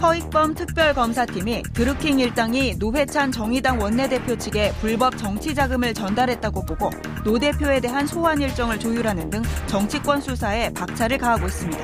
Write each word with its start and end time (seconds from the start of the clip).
허익범 0.00 0.54
특별검사팀이 0.54 1.62
드루킹 1.72 2.20
일당이 2.20 2.74
노회찬 2.78 3.32
정의당 3.32 3.80
원내대표 3.80 4.36
측에 4.36 4.72
불법 4.80 5.16
정치 5.16 5.54
자금을 5.54 5.94
전달했다고 5.94 6.66
보고 6.66 6.90
노 7.24 7.38
대표에 7.38 7.80
대한 7.80 8.06
소환 8.06 8.40
일정을 8.40 8.78
조율하는 8.78 9.30
등 9.30 9.42
정치권 9.66 10.20
수사에 10.20 10.70
박차를 10.70 11.18
가하고 11.18 11.46
있습니다. 11.46 11.82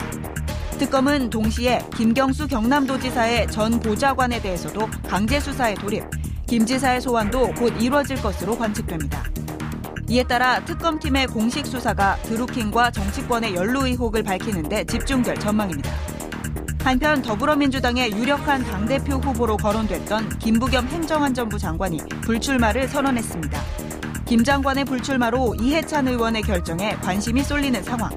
특검은 0.78 1.30
동시에 1.30 1.80
김경수 1.96 2.48
경남도지사의 2.48 3.50
전 3.50 3.80
보좌관에 3.80 4.40
대해서도 4.42 4.88
강제 5.08 5.40
수사에 5.40 5.74
돌입, 5.74 6.04
김 6.46 6.66
지사의 6.66 7.00
소환도 7.00 7.54
곧 7.54 7.72
이뤄질 7.80 8.20
것으로 8.20 8.58
관측됩니다. 8.58 9.24
이에 10.08 10.22
따라 10.24 10.62
특검팀의 10.64 11.28
공식 11.28 11.66
수사가 11.66 12.16
드루킹과 12.24 12.90
정치권의 12.90 13.54
연루 13.54 13.86
의혹을 13.86 14.22
밝히는 14.22 14.68
데 14.68 14.84
집중될 14.84 15.36
전망입니다. 15.36 16.11
한편 16.84 17.22
더불어민주당의 17.22 18.10
유력한 18.10 18.64
당대표 18.64 19.14
후보로 19.14 19.56
거론됐던 19.56 20.40
김부겸 20.40 20.88
행정안전부 20.88 21.56
장관이 21.56 21.98
불출마를 22.22 22.88
선언했습니다. 22.88 23.60
김 24.26 24.42
장관의 24.42 24.84
불출마로 24.86 25.54
이해찬 25.60 26.08
의원의 26.08 26.42
결정에 26.42 26.90
관심이 26.96 27.44
쏠리는 27.44 27.80
상황. 27.84 28.10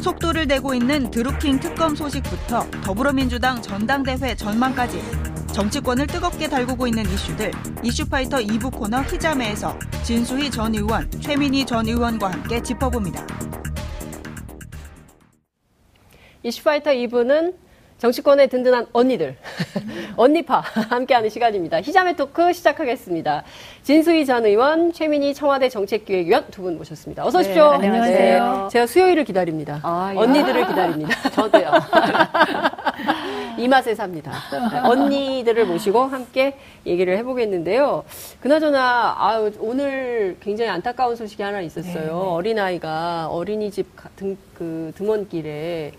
속도를 0.00 0.46
내고 0.46 0.74
있는 0.74 1.10
드루킹 1.10 1.60
특검 1.60 1.94
소식부터 1.94 2.70
더불어민주당 2.82 3.60
전당대회 3.60 4.34
전망까지 4.34 5.02
정치권을 5.52 6.06
뜨겁게 6.06 6.48
달구고 6.48 6.86
있는 6.86 7.04
이슈들 7.04 7.52
이슈파이터 7.82 8.38
2부 8.38 8.72
코너 8.76 9.02
희자매에서 9.02 9.78
진수희 10.02 10.50
전 10.50 10.74
의원, 10.74 11.10
최민희 11.20 11.66
전 11.66 11.86
의원과 11.86 12.32
함께 12.32 12.62
짚어봅니다. 12.62 13.26
이슈파이터 16.42 16.90
2부는 16.90 17.63
정치권의 17.98 18.48
든든한 18.48 18.86
언니들, 18.92 19.36
언니파 20.16 20.62
함께하는 20.90 21.30
시간입니다. 21.30 21.80
희자매 21.80 22.16
토크 22.16 22.52
시작하겠습니다. 22.52 23.44
진수희 23.82 24.26
전 24.26 24.44
의원, 24.44 24.92
최민희 24.92 25.32
청와대 25.32 25.68
정책기획위원 25.68 26.46
두 26.50 26.62
분 26.64 26.76
모셨습니다. 26.76 27.24
어서 27.24 27.38
오십시오. 27.38 27.76
네, 27.78 27.86
안녕하세요. 27.88 28.62
네, 28.64 28.68
제가 28.70 28.86
수요일을 28.86 29.24
기다립니다. 29.24 29.80
아, 29.82 30.10
예. 30.14 30.18
언니들을 30.18 30.66
기다립니다. 30.68 31.30
저도요. 31.30 31.70
이 33.58 33.68
맛에 33.68 33.94
삽니다. 33.94 34.32
네, 34.72 34.78
언니들을 34.80 35.64
모시고 35.64 36.00
함께 36.02 36.56
얘기를 36.84 37.16
해보겠는데요. 37.18 38.04
그나저나 38.40 39.14
아, 39.16 39.50
오늘 39.60 40.36
굉장히 40.40 40.70
안타까운 40.70 41.16
소식이 41.16 41.42
하나 41.42 41.60
있었어요. 41.60 41.94
네, 41.94 42.00
네. 42.04 42.10
어린아이가 42.10 43.28
어린이집 43.30 43.86
등, 44.16 44.36
그 44.54 44.92
등원길에 44.96 45.92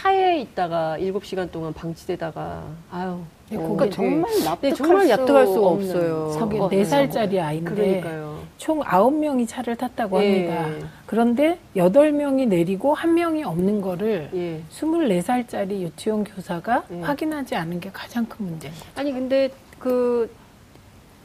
차에 0.00 0.40
있다가 0.40 0.96
7시간 0.98 1.50
동안 1.50 1.72
방치되다가 1.72 2.62
아유 2.90 3.18
네, 3.48 3.56
그러니까 3.56 3.88
정말 3.90 4.30
납득할, 4.44 4.60
네, 4.60 4.74
정말 4.74 5.08
납득할 5.08 5.46
수가 5.46 5.66
없어요. 5.68 6.32
저게 6.36 6.58
어, 6.58 6.68
4살짜리 6.68 7.38
아이인데 7.40 7.74
그러니까요. 7.74 8.40
총 8.58 8.80
9명이 8.80 9.46
차를 9.46 9.76
탔다고 9.76 10.22
예. 10.22 10.48
합니다. 10.50 10.88
그런데 11.06 11.58
8명이 11.76 12.48
내리고 12.48 12.96
1명이 12.96 13.46
없는 13.46 13.80
거를 13.80 14.30
예. 14.34 14.60
24살짜리 14.72 15.80
유치원 15.80 16.24
교사가 16.24 16.84
예. 16.90 17.00
확인하지 17.02 17.54
않은 17.54 17.78
게 17.78 17.90
가장 17.92 18.26
큰 18.26 18.46
문제인 18.46 18.72
거죠. 18.74 18.86
아니 18.96 19.12
근데 19.12 19.48
그 19.78 20.28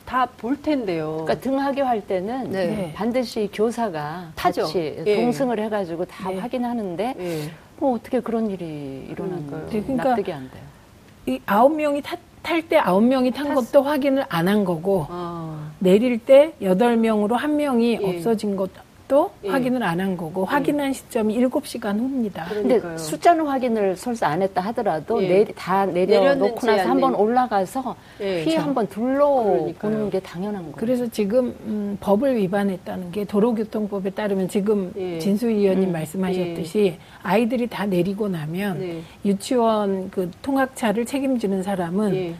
다볼 0.06 0.61
텐데요. 0.61 1.23
그러니까 1.23 1.39
등하교 1.39 1.83
할 1.83 2.06
때는 2.06 2.52
네. 2.52 2.91
반드시 2.94 3.50
교사가 3.52 4.31
타죠. 4.35 4.63
같이 4.63 5.03
예. 5.06 5.16
동승을 5.16 5.59
해가지고 5.59 6.06
다 6.06 6.30
네. 6.30 6.38
확인하는데 6.38 7.16
예. 7.17 7.52
뭐 7.81 7.95
어떻게 7.95 8.19
그런 8.19 8.49
일이? 8.51 9.07
네, 9.09 9.13
그러니까 9.15 10.03
납득이 10.09 10.31
안 10.31 10.49
돼요. 10.51 10.61
이 11.25 11.39
아홉 11.47 11.75
명이 11.75 12.01
탈 12.03 12.19
때 12.67 12.77
아홉 12.77 13.03
명이 13.03 13.31
탄 13.31 13.47
탔어. 13.49 13.61
것도 13.61 13.83
확인을 13.83 14.25
안 14.29 14.47
한 14.47 14.63
거고 14.65 15.05
아. 15.09 15.71
내릴 15.79 16.17
때 16.19 16.53
여덟 16.61 16.95
명으로 16.97 17.35
한 17.35 17.55
명이 17.57 17.99
예. 18.01 18.07
없어진 18.17 18.56
것 18.56 18.69
또 19.11 19.29
예. 19.44 19.49
확인을 19.49 19.83
안 19.83 19.99
한 19.99 20.16
거고 20.16 20.44
예. 20.44 20.53
확인한 20.53 20.94
시점이 20.94 21.33
일곱 21.33 21.67
시간 21.67 21.99
후입니다. 21.99 22.45
그런데 22.47 22.79
숫자는 22.97 23.45
확인을 23.45 23.97
설사 23.97 24.27
안 24.27 24.41
했다 24.41 24.61
하더라도 24.61 25.22
예. 25.22 25.27
내리, 25.27 25.53
다 25.53 25.85
내려놓고 25.85 26.66
나서 26.66 26.89
한번 26.89 27.13
올라가서 27.16 27.94
예. 28.21 28.45
휘 28.45 28.55
한번 28.55 28.88
둘러보는 28.88 30.09
게 30.11 30.21
당연한 30.21 30.61
거예요. 30.61 30.75
그래서 30.77 31.05
지금 31.07 31.53
음, 31.66 31.97
법을 32.00 32.38
위반했다는 32.38 33.11
게 33.11 33.25
도로교통법에 33.25 34.11
따르면 34.11 34.47
지금 34.47 34.94
예. 34.95 35.19
진수희 35.19 35.55
의원님 35.55 35.89
음. 35.89 35.91
말씀하셨듯이 35.91 36.79
예. 36.79 36.97
아이들이 37.21 37.67
다 37.67 37.85
내리고 37.85 38.29
나면 38.29 38.79
네. 38.79 39.01
유치원 39.25 40.09
그 40.09 40.31
통학차를 40.41 41.05
책임지는 41.05 41.63
사람은 41.63 42.33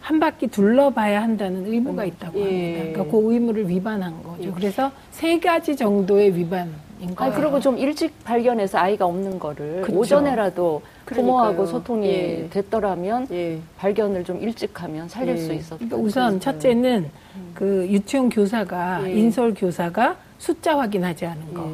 한 0.00 0.18
바퀴 0.18 0.46
둘러봐야 0.48 1.22
한다는 1.22 1.66
의무가 1.66 2.02
음, 2.02 2.08
있다고 2.08 2.38
예. 2.40 2.44
합니다. 2.44 2.92
그러니까 2.92 3.04
그 3.04 3.32
의무를 3.32 3.68
위반한 3.68 4.22
거죠. 4.22 4.44
예. 4.44 4.50
그래서 4.50 4.90
세 5.10 5.38
가지 5.38 5.76
정도의 5.76 6.34
위반인 6.34 6.72
거예요. 7.14 7.32
아, 7.32 7.34
그리고 7.36 7.60
좀 7.60 7.76
일찍 7.78 8.24
발견해서 8.24 8.78
아이가 8.78 9.04
없는 9.04 9.38
거를 9.38 9.82
그쵸. 9.82 9.98
오전에라도 9.98 10.82
부모하고 11.06 11.66
소통이 11.66 12.08
예. 12.08 12.48
됐더라면 12.50 13.28
예. 13.30 13.58
발견을 13.76 14.24
좀 14.24 14.40
일찍 14.40 14.82
하면 14.82 15.08
살릴 15.08 15.36
수 15.36 15.52
예. 15.52 15.56
있었던 15.56 15.88
그러니까 15.88 15.96
우선 15.98 16.40
첫째는 16.40 17.10
음. 17.36 17.50
그 17.54 17.86
유치원 17.90 18.30
교사가 18.30 19.02
예. 19.06 19.12
인솔 19.12 19.54
교사가 19.54 20.16
숫자 20.38 20.78
확인하지 20.78 21.26
않은 21.26 21.54
거. 21.54 21.70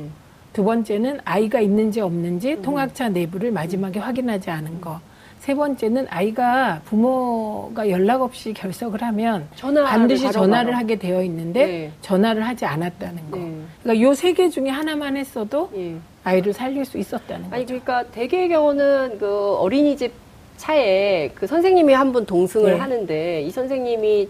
두 0.53 0.65
번째는 0.65 1.21
아이가 1.25 1.61
있는지 1.61 2.01
없는지 2.01 2.55
음. 2.55 2.63
통학차 2.63 3.09
내부를 3.09 3.53
마지막에 3.53 4.01
확인하지 4.01 4.51
않은 4.51 4.81
거. 4.81 5.01
세 5.47 5.55
번째는 5.55 6.09
아이가 6.11 6.81
부모가 6.87 7.89
연락 7.89 8.21
없이 8.21 8.53
결석을 8.53 9.01
하면 9.01 9.47
반드시 9.87 10.33
전화를 10.33 10.73
바로. 10.73 10.77
하게 10.83 10.97
되어 10.97 11.23
있는데 11.23 11.67
네. 11.67 11.93
전화를 12.01 12.45
하지 12.45 12.65
않았다는 12.65 13.31
거. 13.31 13.39
네. 13.39 13.53
그러니까 13.85 14.05
요 14.05 14.11
세 14.13 14.33
개 14.35 14.49
중에 14.51 14.69
하나만 14.71 15.17
했어도 15.17 15.71
네. 15.73 15.95
아이를 16.25 16.53
살릴 16.53 16.85
수 16.85 16.99
있었다는 16.99 17.45
거죠. 17.45 17.55
아니 17.55 17.65
그러니까 17.65 18.03
대개의 18.11 18.49
경우는 18.49 19.19
그 19.21 19.55
어린이집 19.55 20.11
차에 20.57 21.31
그 21.37 21.47
선생님이 21.47 21.93
한 21.93 22.13
분 22.13 22.27
동승을 22.27 22.73
네. 22.73 22.79
하는데 22.81 23.43
이 23.43 23.51
선생님이 23.53 24.29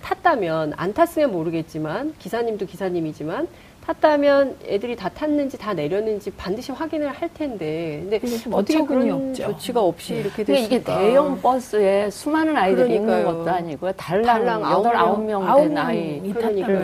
탔다면 0.00 0.72
안 0.78 0.94
탔으면 0.94 1.30
모르겠지만 1.30 2.14
기사님도 2.18 2.64
기사님이지만 2.64 3.48
탔다면 3.86 4.56
애들이 4.66 4.96
다 4.96 5.10
탔는지 5.10 5.58
다 5.58 5.74
내렸는지 5.74 6.30
반드시 6.30 6.72
확인을 6.72 7.08
할 7.10 7.28
텐데 7.34 8.00
근데 8.02 8.20
어떻게 8.50 8.80
그런 8.82 9.10
없죠. 9.10 9.42
조치가 9.52 9.80
없이 9.82 10.14
네. 10.14 10.20
이렇게 10.20 10.42
됐을까? 10.44 10.66
이게 10.66 10.82
대형 10.82 11.40
버스에 11.42 12.08
수많은 12.08 12.56
아이들이 12.56 12.98
그러니까요. 12.98 13.18
있는 13.20 13.24
것도 13.44 13.50
아니고요. 13.50 13.92
달랑 13.92 14.62
여덟 14.62 14.96
아홉 14.96 15.22
명 15.24 15.44
된 15.56 15.76
아이 15.76 16.20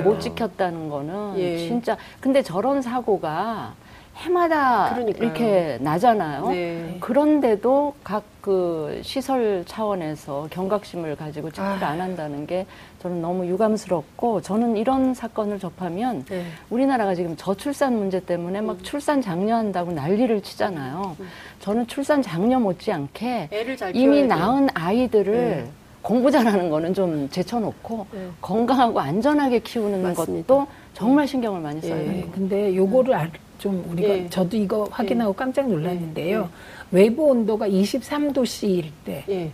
못 0.05 0.21
지켰다는 0.21 0.89
거는 0.91 1.39
예. 1.39 1.59
진짜 1.59 1.97
근데 2.21 2.43
저런 2.43 2.83
사고가 2.83 3.75
해마다 4.21 4.91
그러니까요. 4.95 5.25
이렇게 5.25 5.79
나잖아요. 5.81 6.49
네. 6.51 6.97
그런데도 7.01 7.95
각 8.05 8.23
그 8.41 9.01
시설 9.03 9.65
차원에서 9.67 10.49
경각심을 10.51 11.17
가지고 11.17 11.51
체크를 11.51 11.85
아. 11.85 11.89
안 11.91 12.01
한다는 12.01 12.47
게 12.47 12.67
저는 13.01 13.21
너무 13.21 13.47
유감스럽고 13.47 14.41
저는 14.43 14.77
이런 14.77 15.15
사건을 15.15 15.59
접하면 15.59 16.25
네. 16.27 16.45
우리나라가 16.71 17.15
지금 17.15 17.37
저출산 17.37 17.97
문제 17.97 18.21
때문에 18.21 18.61
막 18.61 18.73
음. 18.79 18.83
출산 18.83 19.21
장려한다고 19.21 19.93
난리를 19.93 20.43
치잖아요. 20.43 21.17
음. 21.21 21.29
저는 21.61 21.87
출산 21.87 22.23
장려 22.23 22.59
못지않게 22.59 23.51
이미 23.95 24.25
낳은 24.25 24.69
아이들을 24.75 25.33
네. 25.35 25.71
공부 26.03 26.31
잘하는 26.31 26.71
거는 26.71 26.95
좀 26.95 27.29
제쳐놓고 27.29 28.07
네. 28.13 28.29
건강하고 28.41 29.01
안전하게 29.01 29.59
키우는 29.59 30.03
맞습니다. 30.03 30.47
것도 30.47 30.67
정말 30.95 31.29
신경을 31.29 31.61
많이 31.61 31.81
써야 31.83 31.97
돼요. 31.97 32.13
예. 32.17 32.31
근데 32.33 32.75
요거를 32.75 33.15
알, 33.15 33.31
좀 33.61 33.85
우리가 33.93 34.09
예. 34.09 34.29
저도 34.29 34.57
이거 34.57 34.89
확인하고 34.91 35.33
예. 35.33 35.37
깜짝 35.37 35.69
놀랐는데요. 35.69 36.49
예. 36.51 36.97
외부 36.97 37.27
온도가 37.27 37.69
23도씨일 37.69 38.87
때. 39.05 39.25
예. 39.29 39.51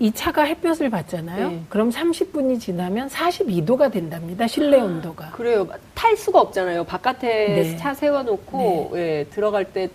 이 0.00 0.12
차가 0.12 0.44
햇볕을 0.44 0.90
받잖아요. 0.90 1.48
네. 1.50 1.60
그럼 1.68 1.90
30분이 1.90 2.60
지나면 2.60 3.08
42도가 3.08 3.90
된답니다. 3.90 4.46
실내 4.46 4.80
온도가. 4.80 5.32
그래요. 5.32 5.66
탈 5.92 6.16
수가 6.16 6.40
없잖아요. 6.40 6.84
바깥에 6.84 7.46
네. 7.46 7.76
차 7.76 7.92
세워놓고 7.94 8.90
네. 8.94 9.00
예, 9.00 9.24
들어갈 9.24 9.64
때훅 9.64 9.92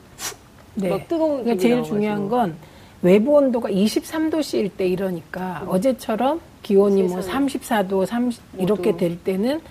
네. 0.75 1.05
뜨거운 1.07 1.43
그러니까 1.43 1.61
제일 1.61 1.83
중요한 1.83 2.27
건 2.27 2.57
외부 3.01 3.31
온도가 3.35 3.69
23도씨일 3.69 4.71
때 4.75 4.85
이러니까 4.85 5.61
음. 5.63 5.69
어제처럼 5.69 6.41
기온이 6.63 7.03
뭐 7.03 7.21
34도, 7.21 8.05
30 8.05 8.43
이렇게 8.57 8.97
될 8.97 9.17
때는 9.17 9.61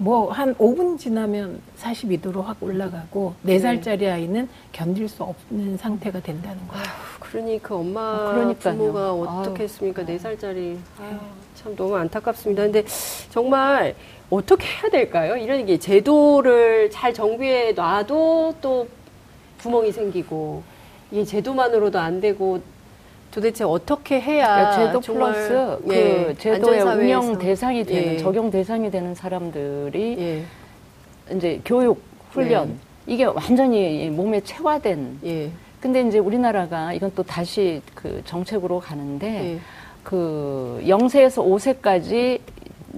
뭐 0.00 0.32
한 0.32 0.54
5분 0.54 0.98
지나면 0.98 1.60
42도로 1.78 2.42
확 2.42 2.56
올라가고 2.62 3.34
4살짜리 3.44 4.10
아이는 4.10 4.48
견딜 4.72 5.06
수 5.06 5.22
없는 5.22 5.76
상태가 5.76 6.20
된다는 6.20 6.66
거예요. 6.68 6.84
그러니 7.20 7.60
그 7.62 7.76
엄마 7.76 8.00
아, 8.00 8.54
부모가 8.58 9.12
어떻게 9.12 9.64
했습니까? 9.64 10.02
4살짜리. 10.02 10.78
아유, 11.00 11.16
참 11.54 11.76
너무 11.76 11.96
안타깝습니다. 11.96 12.62
근데 12.62 12.82
정말 13.28 13.94
어떻게 14.30 14.66
해야 14.66 14.90
될까요? 14.90 15.36
이런 15.36 15.66
게 15.66 15.78
제도를 15.78 16.90
잘 16.90 17.12
정비해 17.12 17.72
놔도 17.72 18.54
또 18.62 18.88
구멍이 19.60 19.92
생기고 19.92 20.62
이게 21.10 21.24
제도만으로도 21.24 21.98
안 21.98 22.22
되고 22.22 22.62
도대체 23.30 23.64
어떻게 23.64 24.20
해야 24.20 24.72
제도 24.72 25.00
플러스 25.00 25.78
그 25.86 25.94
예, 25.94 26.34
제도의 26.34 26.80
운영 26.82 27.38
대상이 27.38 27.84
되는 27.84 28.14
예. 28.14 28.16
적용 28.18 28.50
대상이 28.50 28.90
되는 28.90 29.14
사람들이 29.14 30.16
예. 30.18 31.36
이제 31.36 31.60
교육 31.64 32.02
훈련 32.32 32.68
네. 32.68 32.74
이게 33.06 33.24
완전히 33.24 34.10
몸에 34.10 34.40
체화된. 34.40 35.20
예. 35.24 35.50
근데 35.80 36.02
이제 36.06 36.18
우리나라가 36.18 36.92
이건 36.92 37.12
또 37.14 37.22
다시 37.22 37.80
그 37.94 38.20
정책으로 38.24 38.80
가는데 38.80 39.54
예. 39.54 39.58
그 40.02 40.80
0세에서 40.84 41.44
5세까지 41.44 42.40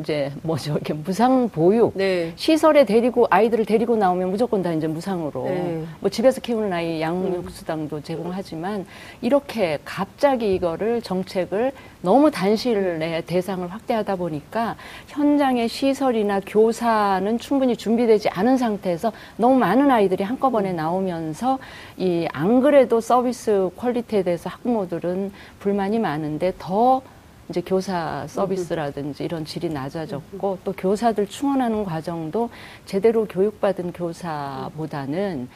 이제 0.00 0.32
뭐죠 0.42 0.72
이렇게 0.72 0.94
무상 0.94 1.48
보육 1.48 1.96
네. 1.96 2.32
시설에 2.36 2.84
데리고 2.84 3.26
아이들을 3.30 3.64
데리고 3.66 3.96
나오면 3.96 4.30
무조건 4.30 4.62
다 4.62 4.72
이제 4.72 4.86
무상으로 4.86 5.44
네. 5.44 5.84
뭐 6.00 6.10
집에서 6.10 6.40
키우는 6.40 6.72
아이 6.72 7.00
양육 7.00 7.50
수당도 7.50 7.96
음. 7.96 8.02
제공하지만 8.02 8.86
이렇게 9.20 9.78
갑자기 9.84 10.54
이거를 10.54 11.02
정책을 11.02 11.72
너무 12.00 12.30
단시일 12.30 12.98
내에 12.98 13.20
대상을 13.20 13.68
확대하다 13.68 14.16
보니까 14.16 14.76
현장의 15.08 15.68
시설이나 15.68 16.40
교사는 16.44 17.38
충분히 17.38 17.76
준비되지 17.76 18.30
않은 18.30 18.56
상태에서 18.56 19.12
너무 19.36 19.56
많은 19.56 19.90
아이들이 19.90 20.24
한꺼번에 20.24 20.70
음. 20.70 20.76
나오면서 20.76 21.58
이 21.98 22.26
안 22.32 22.60
그래도 22.60 23.00
서비스 23.00 23.70
quality에 23.76 24.22
대해서 24.22 24.48
학부모들은 24.50 25.32
불만이 25.60 25.98
많은데 25.98 26.52
더 26.58 27.02
이제 27.48 27.60
교사 27.60 28.24
서비스라든지 28.28 29.24
이런 29.24 29.44
질이 29.44 29.68
낮아졌고 29.68 30.58
또 30.64 30.72
교사들 30.72 31.26
충원하는 31.26 31.84
과정도 31.84 32.50
제대로 32.86 33.26
교육받은 33.26 33.92
교사보다는 33.92 35.48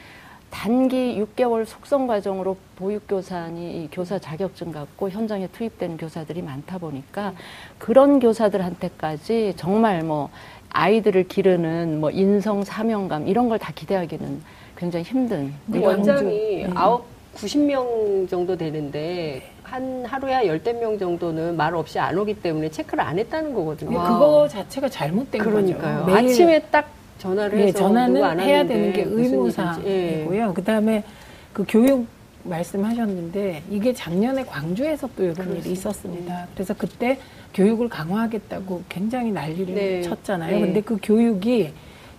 단기 0.50 1.18
6개월 1.20 1.64
속성 1.66 2.06
과정으로 2.06 2.56
보육교사니 2.76 3.84
이 3.84 3.88
교사 3.90 4.18
자격증 4.18 4.72
갖고 4.72 5.10
현장에 5.10 5.48
투입되는 5.48 5.96
교사들이 5.96 6.42
많다 6.42 6.78
보니까 6.78 7.34
그런 7.78 8.20
교사들한테까지 8.20 9.54
정말 9.56 10.02
뭐 10.02 10.30
아이들을 10.70 11.28
기르는 11.28 12.00
뭐 12.00 12.10
인성 12.10 12.64
사명감 12.64 13.26
이런 13.28 13.48
걸 13.48 13.58
다 13.58 13.72
기대하기는 13.74 14.42
굉장히 14.76 15.04
힘든. 15.04 15.52
원장이 15.72 16.66
아홉 16.74 17.06
90명 17.34 18.28
정도 18.28 18.56
되는데 18.56 19.50
한 19.76 20.04
하루에 20.06 20.32
한 20.32 20.46
열댓 20.46 20.72
명 20.72 20.98
정도는 20.98 21.54
말 21.56 21.74
없이 21.74 21.98
안 21.98 22.16
오기 22.16 22.40
때문에 22.40 22.70
체크를 22.70 23.04
안 23.04 23.18
했다는 23.18 23.52
거거든요. 23.52 23.90
그거 23.90 24.48
자체가 24.48 24.88
잘못된 24.88 25.42
그러니까요. 25.42 26.04
거죠. 26.04 26.14
매일 26.14 26.30
아침에 26.30 26.60
딱 26.70 26.88
전화를 27.18 27.58
네, 27.58 27.66
해서 27.66 27.78
전화는 27.80 28.40
해야 28.40 28.64
되는 28.66 28.92
게 28.92 29.02
의무사이고요. 29.06 30.48
예. 30.48 30.54
그다음에 30.54 31.04
그 31.52 31.64
교육 31.68 32.06
말씀하셨는데 32.44 33.64
이게 33.70 33.92
작년에 33.92 34.44
광주에서 34.44 35.08
또 35.14 35.24
이런 35.24 35.34
그렇습니다. 35.34 35.64
일이 35.64 35.72
있었습니다. 35.72 36.34
네. 36.34 36.48
그래서 36.54 36.74
그때 36.74 37.18
교육을 37.52 37.88
강화하겠다고 37.90 38.82
굉장히 38.88 39.30
난리를 39.32 39.74
네. 39.74 40.02
쳤잖아요. 40.02 40.54
네. 40.54 40.60
근데 40.60 40.80
그 40.80 40.96
교육이 41.02 41.72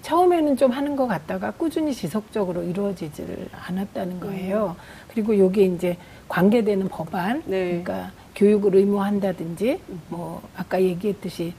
처음에는 0.03 0.57
좀 0.57 0.71
하는 0.71 0.95
것 0.95 1.07
같다가 1.07 1.51
꾸준히 1.51 1.93
지속적으로 1.93 2.61
이루어지지를 2.63 3.47
않았다는 3.67 4.19
거예요. 4.19 4.75
음. 4.77 5.07
그리고 5.11 5.37
요게 5.37 5.63
이제 5.65 5.97
관계되는 6.27 6.87
법안, 6.89 7.41
네. 7.45 7.81
그러니까 7.83 8.11
교육을 8.35 8.75
의무한다든지, 8.75 9.79
뭐 10.09 10.41
아까 10.55 10.81
얘기했듯이 10.81 11.53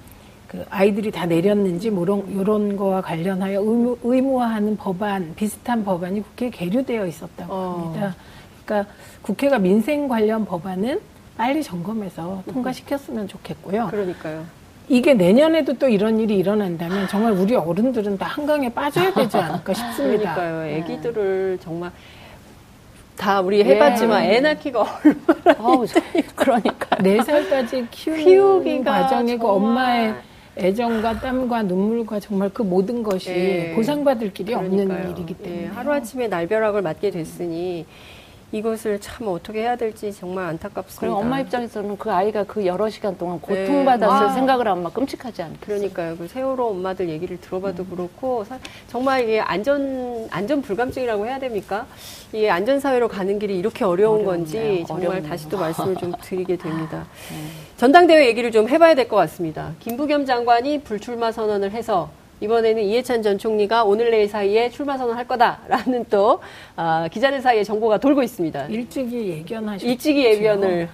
그 0.46 0.64
아이들이 0.70 1.10
다 1.10 1.26
내렸는지 1.26 1.90
뭐 1.90 2.04
이런, 2.04 2.26
이런 2.30 2.76
거와 2.76 3.02
관련하여 3.02 3.60
의무, 3.60 3.98
의무화하는 4.02 4.76
법안, 4.76 5.34
비슷한 5.36 5.84
법안이 5.84 6.22
국회에 6.22 6.50
계류되어 6.50 7.06
있었다고 7.06 7.52
어. 7.52 7.92
합니다. 7.92 8.16
그러니까 8.64 8.90
국회가 9.22 9.58
민생 9.58 10.08
관련 10.08 10.44
법안은 10.46 11.00
빨리 11.36 11.62
점검해서 11.62 12.42
통과시켰으면 12.50 13.28
좋겠고요. 13.28 13.88
그러니까요. 13.90 14.44
이게 14.88 15.12
내년에도 15.12 15.74
또 15.74 15.86
이런 15.86 16.18
일이 16.18 16.38
일어난다면 16.38 17.08
정말 17.08 17.32
우리 17.32 17.54
어른들은 17.54 18.16
다 18.16 18.26
한강에 18.26 18.72
빠져야 18.72 19.12
되지 19.12 19.36
않을까 19.36 19.74
싶습니다. 19.74 20.34
그러니까요. 20.34 20.76
애기들을 20.76 21.58
정말 21.62 21.92
다 23.18 23.40
우리 23.40 23.62
해봤지만 23.64 24.22
네. 24.22 24.36
애 24.36 24.40
낳기가 24.40 24.80
얼마나 24.80 25.58
어우, 25.60 25.86
그러니까 26.36 26.96
네 27.02 27.20
살까지 27.20 27.88
키우는 27.90 28.84
과정이고 28.84 29.46
엄마의 29.48 30.14
애정과 30.56 31.20
땀과 31.20 31.64
눈물과 31.64 32.20
정말 32.20 32.48
그 32.54 32.62
모든 32.62 33.02
것이 33.02 33.30
네. 33.30 33.72
보상받을 33.74 34.32
길이 34.32 34.54
그러니까요. 34.54 34.84
없는 34.88 35.10
일이기 35.10 35.34
예, 35.40 35.44
때문에 35.44 35.62
네. 35.62 35.66
하루아침에 35.68 36.28
날벼락을 36.28 36.82
맞게 36.82 37.10
됐으니 37.10 37.86
이것을 38.50 38.98
참 39.00 39.28
어떻게 39.28 39.60
해야 39.60 39.76
될지 39.76 40.10
정말 40.10 40.46
안타깝습니다. 40.46 41.00
그럼 41.00 41.16
엄마 41.18 41.38
입장에서는 41.40 41.98
그 41.98 42.10
아이가 42.10 42.44
그 42.44 42.64
여러 42.64 42.88
시간 42.88 43.16
동안 43.18 43.38
네. 43.46 43.66
고통받았을 43.66 44.28
네. 44.28 44.34
생각을 44.34 44.66
하면 44.68 44.90
끔찍하지 44.92 45.42
않겠어요? 45.42 45.66
그러니까요. 45.66 46.16
그 46.16 46.28
세월호 46.28 46.68
엄마들 46.70 47.10
얘기를 47.10 47.38
들어봐도 47.38 47.82
음. 47.82 47.90
그렇고 47.90 48.44
사, 48.44 48.58
정말 48.88 49.24
이게 49.24 49.38
안전 49.40 50.26
안전 50.30 50.62
불감증이라고 50.62 51.26
해야 51.26 51.38
됩니까? 51.38 51.86
이게 52.32 52.48
안전 52.48 52.80
사회로 52.80 53.08
가는 53.08 53.38
길이 53.38 53.58
이렇게 53.58 53.84
어려운 53.84 54.20
어려운데요. 54.26 54.26
건지 54.64 54.84
정말 54.88 55.06
어려운데요. 55.08 55.30
다시 55.30 55.48
또 55.50 55.58
말씀을 55.58 55.96
좀 55.96 56.12
드리게 56.22 56.56
됩니다. 56.56 57.06
네. 57.30 57.36
전당대회 57.76 58.26
얘기를 58.28 58.50
좀 58.50 58.66
해봐야 58.68 58.94
될 58.94 59.08
것 59.08 59.16
같습니다. 59.16 59.72
김부겸 59.80 60.24
장관이 60.24 60.82
불출마 60.84 61.32
선언을 61.32 61.72
해서 61.72 62.08
이번에는 62.40 62.82
이해찬 62.82 63.22
전 63.22 63.38
총리가 63.38 63.84
오늘 63.84 64.10
내일 64.10 64.28
사이에 64.28 64.70
출마 64.70 64.96
선언할 64.96 65.26
거다라는 65.26 66.06
또 66.10 66.40
아, 66.76 67.08
기자들 67.10 67.40
사이에 67.40 67.64
정보가 67.64 67.98
돌고 67.98 68.22
있습니다. 68.22 68.66
일찍이 68.66 69.28
예견하셨죠. 69.30 69.86
일찍이 69.86 70.24
예견을 70.24 70.88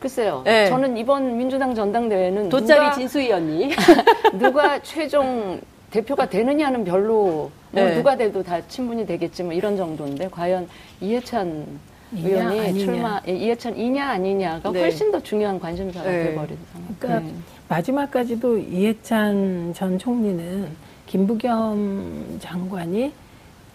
글쎄요. 0.00 0.42
네. 0.44 0.68
저는 0.68 0.96
이번 0.96 1.36
민주당 1.36 1.74
전당대회는 1.74 2.48
돗자리 2.48 2.94
진수희 2.94 3.32
언니 3.32 3.70
누가 4.38 4.80
최종 4.82 5.60
대표가 5.90 6.28
되느냐는 6.28 6.84
별로 6.84 7.50
뭐 7.70 7.84
네. 7.84 7.94
누가 7.94 8.16
돼도 8.16 8.42
다 8.42 8.60
친분이 8.68 9.06
되겠지만 9.06 9.54
이런 9.54 9.76
정도인데 9.76 10.28
과연 10.28 10.68
이해찬 11.00 11.66
의원이 12.14 12.60
아니냐. 12.60 12.84
출마 12.84 13.20
예, 13.26 13.32
이해찬 13.32 13.76
이냐 13.76 14.08
아니냐가 14.08 14.70
네. 14.70 14.80
훨씬 14.80 15.10
더 15.10 15.20
중요한 15.20 15.58
관심사가 15.60 16.08
네. 16.10 16.24
돼버린 16.24 16.56
상황. 16.72 16.96
그러니까 16.98 17.28
네. 17.28 17.34
마지막까지도 17.68 18.58
이해찬 18.58 19.72
전 19.74 19.98
총리는 19.98 20.68
김부겸 21.08 22.38
장관이 22.38 23.12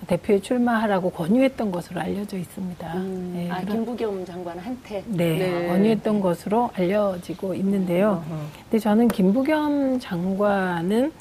대표에 0.07 0.39
출마하라고 0.39 1.09
권유했던 1.11 1.71
것으로 1.71 2.01
알려져 2.01 2.37
있습니다. 2.37 2.93
음, 2.95 3.31
네, 3.35 3.49
아, 3.49 3.61
김부겸 3.61 4.25
장관한테? 4.25 5.03
네, 5.07 5.37
네, 5.37 5.67
권유했던 5.67 6.19
것으로 6.19 6.69
알려지고 6.75 7.55
있는데요. 7.55 8.23
어허. 8.27 8.37
근데 8.63 8.79
저는 8.79 9.07
김부겸 9.07 9.99
장관은 9.99 11.11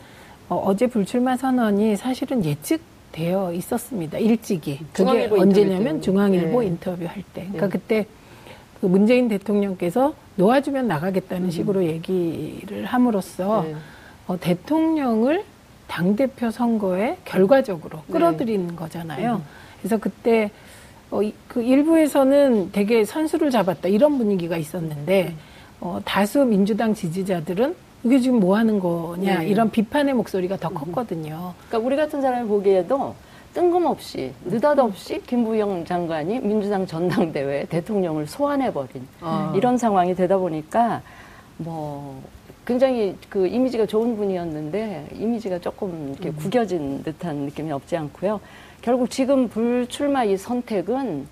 어, 0.49 0.75
제 0.77 0.87
불출마 0.87 1.37
선언이 1.37 1.97
사실은 1.97 2.45
예측되어 2.45 3.53
있었습니다. 3.55 4.19
일찍이. 4.19 4.81
그게 4.93 5.29
언제냐면 5.31 6.03
중앙일보 6.03 6.61
네. 6.61 6.67
인터뷰 6.67 7.07
할 7.07 7.23
때. 7.33 7.43
그러니까 7.53 7.67
네. 7.67 7.71
그때 7.71 8.07
그 8.81 8.87
문재인 8.87 9.29
대통령께서 9.29 10.15
놓아주면 10.37 10.89
나가겠다는 10.89 11.47
음. 11.47 11.51
식으로 11.51 11.85
얘기를 11.85 12.85
함으로써 12.85 13.63
네. 13.63 13.75
어, 14.27 14.39
대통령을 14.39 15.45
당대표 15.93 16.51
선거에 16.51 17.19
결과적으로 17.27 17.99
네. 18.07 18.13
끌어들이는 18.15 18.69
네. 18.69 18.75
거잖아요. 18.75 19.35
음. 19.35 19.43
그래서 19.79 19.99
그때 19.99 20.51
어, 21.11 21.21
그 21.49 21.63
일부에서는 21.63 22.73
되게 22.73 23.05
선수를 23.05 23.51
잡았다 23.51 23.89
이런 23.89 24.17
분위기가 24.17 24.57
있었는데 24.57 25.29
음. 25.29 25.39
어, 25.83 26.01
다수 26.03 26.47
민주당 26.47 26.95
지지자들은 26.95 27.75
이게 28.05 28.19
지금 28.21 28.41
뭐 28.41 28.57
하는 28.57 28.81
거냐 28.81 29.41
네. 29.41 29.47
이런 29.47 29.71
비판의 29.71 30.15
목소리가 30.15 30.57
더 30.57 30.71
음. 30.71 30.75
컸거든요. 30.75 31.53
그러니까 31.69 31.87
우리 31.87 31.97
같은 31.97 32.23
사람이 32.23 32.49
보기에도 32.49 33.15
뜬금없이 33.53 34.33
느닷없이 34.47 35.21
김부영 35.27 35.85
장관이 35.85 36.41
민주당 36.41 36.87
전당대회 36.87 37.67
대통령을 37.67 38.27
소환해버린 38.27 39.07
아. 39.21 39.53
이런 39.55 39.77
상황이 39.77 40.15
되다 40.15 40.39
보니까 40.39 41.03
뭐 41.59 42.23
굉장히 42.65 43.17
그 43.29 43.47
이미지가 43.47 43.87
좋은 43.87 44.17
분이었는데 44.17 45.09
이미지가 45.15 45.59
조금 45.59 46.11
이렇게 46.11 46.29
음. 46.29 46.37
구겨진 46.37 47.03
듯한 47.03 47.37
느낌이 47.37 47.73
없지 47.73 47.97
않고요. 47.97 48.41
결국 48.81 49.11
지금 49.11 49.49
불출마 49.49 50.25
이 50.25 50.37
선택은 50.37 51.27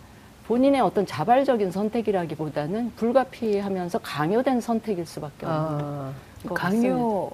본인의 0.46 0.80
어떤 0.80 1.06
자발적인 1.06 1.70
선택이라기보다는 1.70 2.92
불가피하면서 2.96 3.98
강요된 4.00 4.60
선택일 4.60 5.06
수밖에 5.06 5.46
없는 5.46 5.84
아, 5.84 6.12
강요 6.54 7.30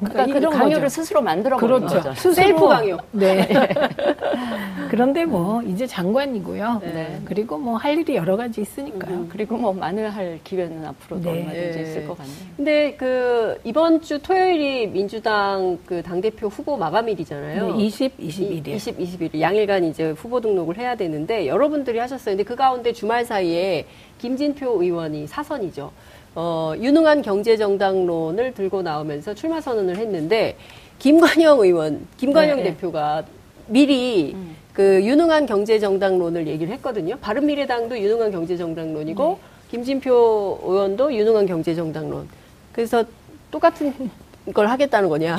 그러니까, 0.00 0.24
그러니까 0.24 0.38
그런 0.38 0.52
강요를 0.52 0.82
거죠. 0.84 0.88
스스로 0.88 1.22
만들어 1.22 1.56
그렇죠. 1.56 1.86
거죠. 1.86 2.14
스스로. 2.14 2.34
셀프 2.34 2.68
강요. 2.68 2.98
네. 3.12 3.48
그런데 4.90 5.24
뭐 5.24 5.62
이제 5.62 5.86
장관이고요. 5.86 6.80
네. 6.82 7.20
그리고 7.24 7.58
뭐 7.58 7.80
할 7.80 7.96
일이 7.98 8.14
여러 8.14 8.36
가지 8.36 8.60
있으니까요. 8.60 9.14
음, 9.14 9.28
그리고 9.30 9.56
뭐 9.56 9.72
많은 9.72 10.10
할 10.10 10.38
기회는 10.44 10.84
앞으로도 10.84 11.30
네. 11.32 11.38
얼마든지 11.38 11.78
네. 11.78 11.82
있을 11.82 12.06
것 12.06 12.18
같네요. 12.18 12.36
근데 12.56 12.94
그 12.96 13.58
이번 13.64 14.02
주 14.02 14.18
토요일이 14.20 14.86
민주당 14.88 15.78
그 15.86 16.02
당대표 16.02 16.48
후보 16.48 16.76
마감일이잖아요. 16.76 17.76
네, 17.76 17.84
20, 17.84 18.18
21일. 18.18 18.68
20, 18.68 18.98
21일. 18.98 19.40
양일간 19.40 19.84
이제 19.84 20.10
후보 20.10 20.40
등록을 20.40 20.76
해야 20.76 20.94
되는데 20.94 21.46
여러분들이 21.46 21.98
하셨어요. 21.98 22.36
근데 22.36 22.44
그 22.44 22.54
가운데 22.54 22.92
주말 22.92 23.24
사이에 23.24 23.86
김진표 24.18 24.82
의원이 24.82 25.26
사선이죠. 25.26 25.90
어, 26.34 26.74
유능한 26.78 27.22
경제정당론을 27.22 28.54
들고 28.54 28.82
나오면서 28.82 29.34
출마 29.34 29.60
선언을 29.60 29.96
했는데 29.96 30.56
김관영 30.98 31.60
의원, 31.60 32.06
김관영 32.18 32.58
네, 32.58 32.62
네. 32.62 32.70
대표가 32.70 33.24
미리 33.66 34.32
음. 34.34 34.56
그 34.72 35.04
유능한 35.04 35.46
경제정당론을 35.46 36.46
얘기를 36.46 36.72
했거든요. 36.74 37.16
바른미래당도 37.20 37.98
유능한 37.98 38.30
경제정당론이고 38.30 39.28
네. 39.28 39.36
김진표 39.70 40.60
의원도 40.62 41.14
유능한 41.14 41.46
경제정당론. 41.46 42.28
그래서 42.72 43.04
똑같은 43.50 44.10
걸 44.54 44.68
하겠다는 44.68 45.08
거냐. 45.08 45.36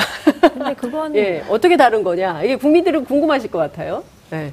근데 0.54 0.74
그건 0.74 1.16
예, 1.18 1.44
어떻게 1.50 1.78
다른 1.78 2.04
거냐. 2.04 2.44
이게 2.44 2.56
국민들은 2.56 3.06
궁금하실 3.06 3.52
것 3.52 3.60
같아요. 3.60 4.04
네. 4.30 4.52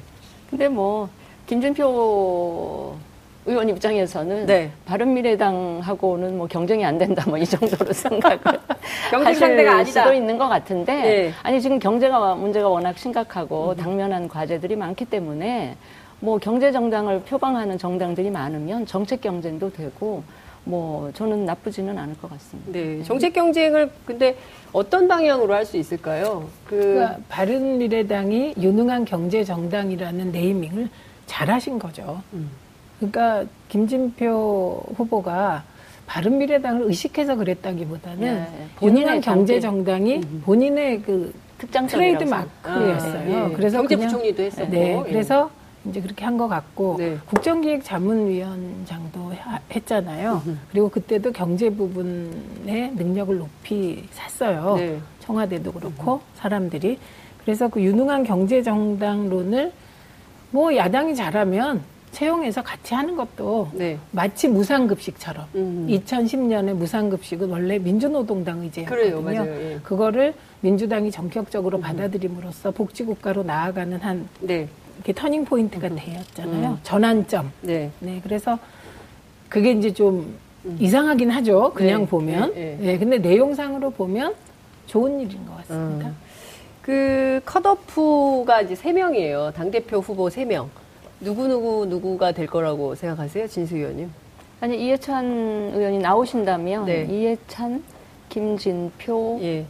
근데 0.49 0.67
뭐 0.67 1.09
김준표 1.47 2.95
의원 3.45 3.69
입장에서는 3.69 4.45
네. 4.45 4.71
바른미래당하고는 4.85 6.37
뭐 6.37 6.47
경쟁이 6.47 6.85
안 6.85 6.97
된다 6.97 7.23
뭐 7.27 7.37
이 7.37 7.45
정도로 7.45 7.91
생각을 7.93 8.39
경쟁 9.09 9.33
상대가 9.33 9.75
아니다. 9.77 10.03
수도 10.03 10.13
있는 10.13 10.37
것 10.37 10.47
같은데 10.47 10.93
네. 10.93 11.33
아니 11.43 11.61
지금 11.61 11.79
경제가 11.79 12.35
문제가 12.35 12.67
워낙 12.69 12.97
심각하고 12.97 13.71
음. 13.71 13.75
당면한 13.77 14.27
과제들이 14.27 14.75
많기 14.75 15.05
때문에 15.05 15.75
뭐 16.19 16.37
경제 16.37 16.71
정당을 16.71 17.21
표방하는 17.21 17.77
정당들이 17.77 18.29
많으면 18.29 18.85
정책 18.85 19.21
경쟁도 19.21 19.71
되고 19.71 20.21
뭐 20.65 21.09
저는 21.13 21.45
나쁘지는 21.45 21.97
않을 21.97 22.17
것 22.17 22.29
같습니다. 22.31 22.71
네, 22.73 23.01
정책 23.03 23.33
경쟁을 23.33 23.89
근데 24.05 24.35
어떤 24.73 25.07
방향으로 25.07 25.53
할 25.53 25.65
수 25.65 25.77
있을까요? 25.77 26.47
그 26.67 26.75
그러니까 26.77 27.17
바른 27.29 27.77
미래당이 27.77 28.55
유능한 28.59 29.05
경제 29.05 29.43
정당이라는 29.45 30.31
네이밍을 30.33 30.89
잘하신 31.25 31.79
거죠. 31.79 32.21
음. 32.33 32.49
그러니까 32.99 33.45
김진표 33.69 34.83
후보가 34.95 35.63
바른미래당을 36.05 36.83
의식해서 36.87 37.35
그랬다기보다는 37.35 38.19
네, 38.19 38.47
유능한 38.81 39.21
경제 39.21 39.59
정당이 39.59 40.17
음. 40.17 40.41
본인의 40.45 41.01
그 41.03 41.33
특장 41.59 41.85
트레이드 41.87 42.23
마크였어요. 42.23 43.37
아, 43.37 43.47
네. 43.47 43.53
그래서 43.55 43.77
경제부총리도 43.81 44.43
했었고. 44.43 44.71
네, 44.71 45.01
그래서 45.05 45.49
이제 45.85 46.01
그렇게 46.01 46.25
한 46.25 46.37
것 46.37 46.47
같고 46.47 46.95
네. 46.97 47.17
국정기획자문위원장도 47.27 49.31
했잖아요. 49.75 50.41
그리고 50.71 50.89
그때도 50.89 51.31
경제 51.31 51.69
부분의 51.69 52.91
능력을 52.95 53.37
높이 53.37 54.03
샀어요. 54.11 54.75
네. 54.77 54.99
청와대도 55.21 55.71
그렇고 55.71 56.21
사람들이 56.35 56.97
그래서 57.43 57.67
그 57.67 57.81
유능한 57.81 58.23
경제 58.23 58.61
정당론을 58.63 59.71
뭐 60.51 60.75
야당이 60.75 61.15
잘하면 61.15 61.81
채용해서 62.11 62.63
같이 62.63 62.93
하는 62.93 63.15
것도 63.15 63.69
네. 63.73 63.97
마치 64.11 64.47
무상급식처럼 64.47 65.45
음. 65.55 65.87
2010년에 65.89 66.73
무상급식은 66.73 67.49
원래 67.49 67.77
민주노동당 67.77 68.61
의제였거든요. 68.61 69.21
그래요, 69.21 69.45
예. 69.47 69.79
그거를 69.83 70.33
민주당이 70.61 71.11
전격적으로 71.11 71.77
음. 71.77 71.81
받아들임으로써 71.81 72.71
복지국가로 72.71 73.43
나아가는 73.43 73.97
한 73.99 74.27
네. 74.39 74.67
이렇게 74.97 75.13
터닝 75.13 75.45
포인트가 75.45 75.87
음. 75.87 75.97
되었잖아요. 75.97 76.69
음. 76.71 76.79
전환점. 76.83 77.51
네. 77.61 77.89
네. 77.99 78.19
그래서 78.23 78.59
그게 79.47 79.71
이제 79.71 79.93
좀 79.93 80.35
음. 80.65 80.77
이상하긴 80.79 81.29
하죠. 81.29 81.71
그냥 81.73 82.01
네. 82.01 82.07
보면. 82.07 82.53
네, 82.53 82.77
네. 82.79 82.85
네. 82.85 82.97
근데 82.97 83.17
내용상으로 83.17 83.91
보면 83.91 84.35
좋은 84.87 85.19
일인 85.19 85.45
것 85.45 85.55
같습니다. 85.57 86.07
음. 86.07 86.15
그 86.81 87.39
컷오프가 87.45 88.61
이제 88.61 88.75
세 88.75 88.91
명이에요. 88.91 89.51
당 89.55 89.69
대표 89.71 89.99
후보 89.99 90.29
세 90.29 90.43
명. 90.43 90.69
누구 91.21 91.47
누구 91.47 91.85
누구가 91.85 92.31
될 92.31 92.47
거라고 92.47 92.95
생각하세요, 92.95 93.47
진수 93.47 93.75
의원님? 93.75 94.09
아니 94.61 94.83
이해찬 94.85 95.25
의원이 95.75 95.99
나오신다면 95.99 96.85
네. 96.85 97.07
이해찬, 97.09 97.83
김진표, 98.29 99.39
예. 99.41 99.65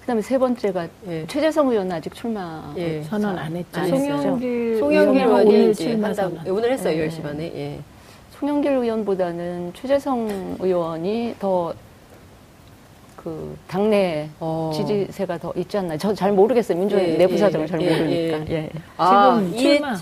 그다음에 0.00 0.22
세 0.22 0.38
번째가 0.38 0.88
예. 1.08 1.26
최재성 1.26 1.68
의원 1.70 1.90
아직 1.92 2.14
출마 2.14 2.72
예. 2.76 3.02
선언 3.02 3.36
안 3.38 3.56
했죠. 3.56 3.80
안 3.80 3.88
송영길 3.88 4.78
송영길 4.78 5.22
의원이 5.24 6.02
한다고 6.02 6.36
오늘 6.54 6.72
했어요. 6.72 7.00
예. 7.02 7.08
10시 7.08 7.22
반에. 7.22 7.44
예. 7.54 7.80
송영길 8.38 8.72
의원보다는 8.72 9.72
최재성 9.74 10.56
의원이 10.60 11.36
더 11.38 11.74
그 13.24 13.56
당내 13.68 14.28
어. 14.38 14.70
지지세가 14.74 15.38
더 15.38 15.50
있지 15.56 15.78
않나. 15.78 15.96
저 15.96 16.12
잘 16.14 16.30
모르겠어요. 16.32 16.76
민주당 16.78 17.02
예, 17.06 17.16
내부 17.16 17.38
사정을 17.38 17.66
예, 17.66 17.70
잘 17.70 17.80
예, 17.80 17.90
모르니까. 17.90 18.52
예. 18.52 18.70
아, 18.98 19.40
지금 19.40 19.56
출마 19.58 19.96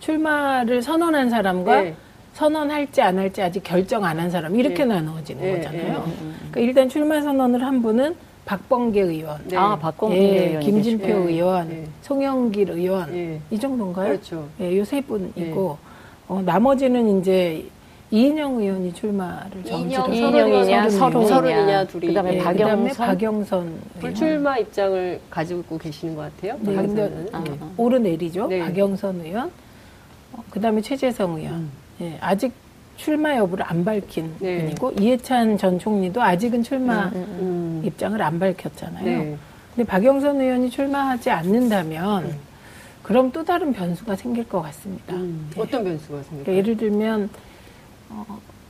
출마를 0.00 0.82
선언한 0.82 1.30
사람과 1.30 1.84
선언할지 2.34 3.02
안 3.02 3.18
할지 3.18 3.42
아직 3.42 3.62
결정 3.64 4.04
안 4.04 4.18
한 4.18 4.30
사람 4.30 4.54
이렇게 4.56 4.84
나누어지는 4.84 5.56
거잖아요. 5.56 6.04
그러니까 6.52 6.60
일단 6.60 6.88
출마 6.88 7.20
선언을 7.20 7.62
한 7.64 7.82
분은 7.82 8.14
박범계 8.44 9.00
의원, 9.02 9.38
네. 9.46 9.56
아 9.56 9.76
박범계 9.76 10.16
예, 10.16 10.46
의원, 10.48 10.62
김진표 10.62 11.06
네. 11.06 11.12
의원, 11.14 11.68
네. 11.68 11.84
송영길 12.02 12.70
의원 12.70 13.10
네. 13.12 13.40
이 13.50 13.58
정도인가요? 13.58 14.08
그렇죠. 14.08 14.48
예, 14.60 14.76
요 14.78 14.84
세 14.84 15.00
분이고 15.00 15.76
어, 16.28 16.42
나머지는 16.44 17.20
이제 17.20 17.64
이인영 18.12 18.60
의원이 18.60 18.92
출마를 18.92 19.64
정지를 19.64 20.14
이인영이냐 20.14 20.90
서른이냐 20.90 21.86
둘이 21.86 22.08
그다음에 22.08 22.32
네, 22.32 22.38
박영선, 22.38 23.06
박영선 23.06 23.80
불출마 24.00 24.58
입장을 24.58 25.20
가지고 25.30 25.78
계시는 25.78 26.16
것 26.16 26.22
같아요. 26.22 26.58
네, 26.60 26.74
근데 26.74 27.28
아, 27.32 27.44
오르내리죠. 27.76 28.48
네. 28.48 28.58
박영선 28.60 29.20
의원, 29.20 29.50
어, 30.32 30.42
그다음에 30.50 30.80
최재성 30.80 31.36
의원. 31.38 31.54
음. 31.54 31.70
예, 32.00 32.18
아직 32.20 32.52
출마 32.96 33.36
여부를 33.36 33.64
안 33.66 33.84
밝힌 33.84 34.34
네. 34.40 34.58
분이고 34.58 34.92
이해찬 34.98 35.56
전 35.56 35.78
총리도 35.78 36.20
아직은 36.20 36.64
출마 36.64 37.06
음, 37.06 37.12
음, 37.14 37.38
음. 37.40 37.82
입장을 37.84 38.20
안 38.20 38.38
밝혔잖아요. 38.40 39.04
네. 39.04 39.36
근데 39.74 39.86
박영선 39.88 40.40
의원이 40.40 40.68
출마하지 40.70 41.30
않는다면 41.30 42.24
음. 42.24 42.38
그럼 43.04 43.30
또 43.30 43.44
다른 43.44 43.72
변수가 43.72 44.16
생길 44.16 44.48
것 44.48 44.60
같습니다. 44.62 45.14
음. 45.14 45.48
네. 45.54 45.60
어떤 45.62 45.84
변수가 45.84 46.22
생길까요? 46.24 46.44
그러니까 46.44 46.52
예를 46.54 46.76
들면 46.76 47.30
어, 48.10 48.24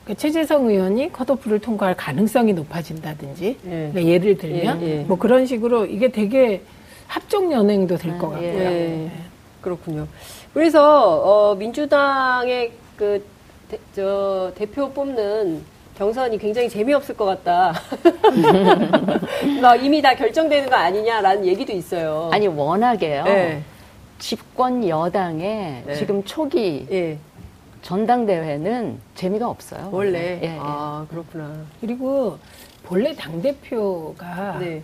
그 0.05 0.15
최재성 0.15 0.69
의원이 0.69 1.13
컷오프를 1.13 1.59
통과할 1.61 1.97
가능성이 1.97 2.53
높아진다든지 2.53 3.59
네. 3.63 3.91
그러니까 3.93 4.05
예를 4.05 4.39
들면 4.39 4.83
예, 4.83 4.87
예. 4.87 5.03
뭐 5.05 5.19
그런 5.19 5.47
식으로 5.47 5.87
이게 5.87 6.11
되게 6.11 6.63
합종 7.07 7.53
연행도 7.53 7.97
될것 7.97 8.23
아, 8.23 8.35
같고요. 8.35 8.49
예. 8.49 8.55
네. 8.55 9.13
그렇군요. 9.61 10.07
그래서 10.55 11.21
어, 11.21 11.55
민주당의 11.55 12.73
그 12.97 13.25
대, 13.69 13.79
저 13.95 14.53
대표 14.55 14.91
뽑는 14.91 15.63
경선이 15.97 16.39
굉장히 16.39 16.69
재미없을 16.69 17.17
것 17.17 17.27
같다. 17.27 17.75
막 19.61 19.85
이미 19.85 20.01
다 20.01 20.15
결정되는 20.15 20.71
거 20.71 20.77
아니냐라는 20.77 21.45
얘기도 21.45 21.73
있어요. 21.73 22.31
아니 22.33 22.49
워낙에요. 22.49 23.25
네. 23.25 23.63
집권 24.19 24.87
여당의 24.87 25.83
네. 25.87 25.95
지금 25.95 26.25
초기 26.25 26.87
네. 26.89 27.19
전당대회는 27.83 28.99
재미가 29.15 29.49
없어요. 29.49 29.89
원래. 29.93 30.41
예, 30.43 30.57
아 30.61 31.07
그렇구나. 31.11 31.65
그리고 31.81 32.39
본래 32.83 33.15
당 33.15 33.41
대표가 33.41 34.59
네. 34.59 34.83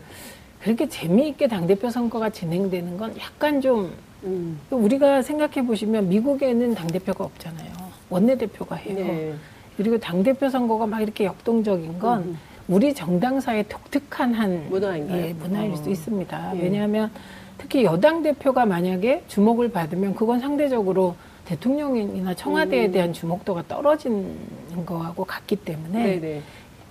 그렇게 0.62 0.88
재미있게 0.88 1.48
당 1.48 1.66
대표 1.66 1.90
선거가 1.90 2.30
진행되는 2.30 2.96
건 2.96 3.14
약간 3.20 3.60
좀 3.60 3.92
음. 4.24 4.58
우리가 4.70 5.22
생각해 5.22 5.66
보시면 5.66 6.08
미국에는 6.08 6.74
당 6.74 6.86
대표가 6.86 7.24
없잖아요. 7.24 7.72
원내대표가 8.08 8.76
해요. 8.76 8.94
네. 8.96 9.34
그리고 9.76 9.98
당대표 9.98 10.48
선거가 10.48 10.86
막 10.86 11.02
이렇게 11.02 11.24
역동적인 11.24 11.98
건 11.98 12.20
음. 12.22 12.38
우리 12.68 12.94
정당사의 12.94 13.68
독특한 13.68 14.34
한 14.34 14.66
문화인가요? 14.70 15.22
예, 15.22 15.32
문화일 15.34 15.72
어. 15.72 15.76
수 15.76 15.90
있습니다. 15.90 16.56
예. 16.56 16.62
왜냐하면 16.62 17.10
특히 17.58 17.84
여당 17.84 18.22
대표가 18.22 18.66
만약에 18.66 19.22
주목을 19.28 19.70
받으면 19.70 20.14
그건 20.14 20.40
상대적으로 20.40 21.14
대통령이나 21.46 22.34
청와대에 22.34 22.86
음. 22.86 22.92
대한 22.92 23.12
주목도가 23.12 23.64
떨어지는 23.68 24.84
거하고 24.84 25.24
같기 25.24 25.56
때문에 25.56 26.02
네네. 26.02 26.20
네. 26.20 26.42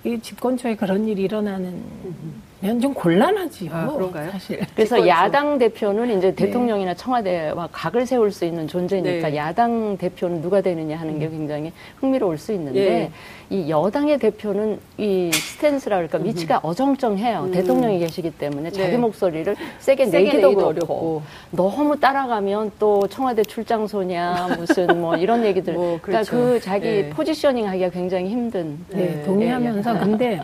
이 0.06 0.20
집권초에 0.20 0.76
그런 0.76 1.08
일이 1.08 1.24
일어나는 1.24 1.68
음. 1.70 2.42
좀 2.82 2.94
곤란하지요. 2.94 3.72
아, 3.74 3.88
그런가요? 3.88 4.32
사실. 4.32 4.58
그래서 4.76 4.96
집권초. 4.96 5.08
야당 5.08 5.58
대표는 5.58 6.18
이제 6.18 6.30
네. 6.30 6.36
대통령이나 6.36 6.94
청와대와 6.94 7.70
각을 7.72 8.06
세울 8.06 8.32
수 8.32 8.46
있는 8.46 8.68
존재니까 8.68 9.30
네. 9.30 9.36
야당 9.36 9.98
대표는 9.98 10.42
누가 10.42 10.62
되느냐 10.62 10.98
하는 10.98 11.20
게 11.20 11.28
음. 11.28 11.32
굉장히 11.32 11.72
흥미로울 12.00 12.38
수 12.38 12.52
있는데 12.54 12.90
네. 12.90 13.12
이 13.50 13.70
여당의 13.70 14.18
대표는 14.18 14.80
이 14.98 15.32
스탠스라 15.32 15.98
그러니까 15.98 16.18
음. 16.18 16.26
위치가 16.26 16.60
어정쩡해요. 16.64 17.44
음. 17.46 17.52
대통령이 17.52 18.00
계시기 18.00 18.32
때문에 18.32 18.72
자기 18.72 18.92
네. 18.92 18.98
목소리를 18.98 19.56
세게, 19.80 20.08
세게 20.08 20.26
내기도, 20.26 20.48
내기도 20.48 20.68
어렵고 20.68 21.22
너무 21.52 22.00
따라가면 22.00 22.72
또 22.80 23.08
청와대 23.08 23.44
출장 23.44 23.88
소냐 23.88 24.56
무슨 24.58 25.00
뭐 25.00 25.16
이런 25.16 25.44
얘기들. 25.46 25.74
뭐, 25.74 26.00
그러니까 26.02 26.30
그렇죠. 26.30 26.32
그러니까 26.32 26.54
그 26.54 26.60
자기 26.62 26.88
네. 26.88 27.10
포지셔닝 27.10 27.68
하기가 27.68 27.90
굉장히 27.90 28.30
힘든. 28.30 28.78
네, 28.90 29.24
동의하면서 29.24 30.00
근데 30.00 30.42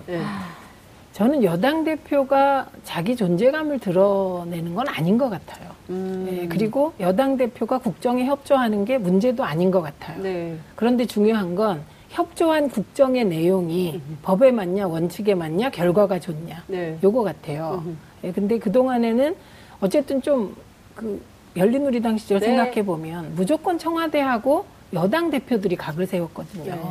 저는 1.22 1.44
여당 1.44 1.84
대표가 1.84 2.68
자기 2.84 3.16
존재감을 3.16 3.78
드러내는 3.78 4.74
건 4.74 4.88
아닌 4.88 5.20
것 5.20 5.30
같아요. 5.30 5.70
음. 5.92 6.28
네, 6.28 6.48
그리고 6.48 6.94
여당 7.00 7.38
대표가 7.38 7.78
국정에 7.78 8.26
협조하는 8.26 8.86
게 8.86 8.98
문제도 8.98 9.44
아닌 9.44 9.70
것 9.70 9.82
같아요. 9.82 10.20
네. 10.24 10.58
그런데 10.76 11.06
중요한 11.06 11.54
건 11.54 11.84
협조한 12.10 12.70
국정의 12.70 13.26
내용이 13.26 14.02
음. 14.04 14.18
법에 14.24 14.52
맞냐 14.52 14.88
원칙에 14.88 15.36
맞냐 15.36 15.70
결과가 15.70 16.20
좋냐 16.20 16.64
네. 16.66 16.98
요거 17.04 17.22
같아요. 17.22 17.84
음. 17.86 18.00
예, 18.24 18.32
근데 18.32 18.58
그 18.58 18.72
동안에는 18.72 19.36
어쨌든 19.80 20.24
좀 20.24 20.56
그 20.96 21.22
열린우리당 21.56 22.18
시절 22.18 22.40
네. 22.40 22.48
생각해 22.48 22.86
보면 22.86 23.36
무조건 23.36 23.78
청와대하고 23.78 24.66
여당 24.94 25.30
대표들이 25.30 25.76
각을 25.76 26.06
세웠거든요. 26.06 26.76
네. 26.76 26.82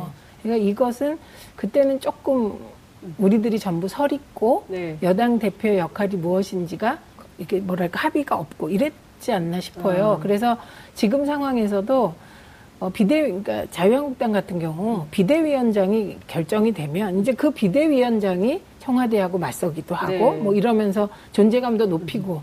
그러니까 0.43 0.69
이것은 0.69 1.19
그때는 1.55 1.99
조금 1.99 2.59
우리들이 3.17 3.59
전부 3.59 3.87
설 3.87 4.13
있고 4.13 4.65
네. 4.67 4.97
여당 5.01 5.39
대표의 5.39 5.79
역할이 5.79 6.15
무엇인지가 6.17 6.99
이게 7.37 7.59
뭐랄까 7.59 7.99
합의가 7.99 8.35
없고 8.35 8.69
이랬지 8.69 9.31
않나 9.31 9.59
싶어요. 9.59 10.15
음. 10.15 10.19
그래서 10.21 10.57
지금 10.93 11.25
상황에서도 11.25 12.13
어, 12.79 12.89
비대 12.89 13.21
그러니까 13.21 13.65
자유한국당 13.69 14.31
같은 14.31 14.59
경우 14.59 15.05
비대위원장이 15.11 16.17
결정이 16.27 16.73
되면 16.73 17.19
이제 17.19 17.31
그 17.31 17.51
비대위원장이 17.51 18.61
청와대하고 18.79 19.37
맞서기도 19.37 19.93
하고 19.93 20.11
네. 20.11 20.37
뭐 20.37 20.53
이러면서 20.55 21.09
존재감도 21.31 21.85
높이고 21.85 22.41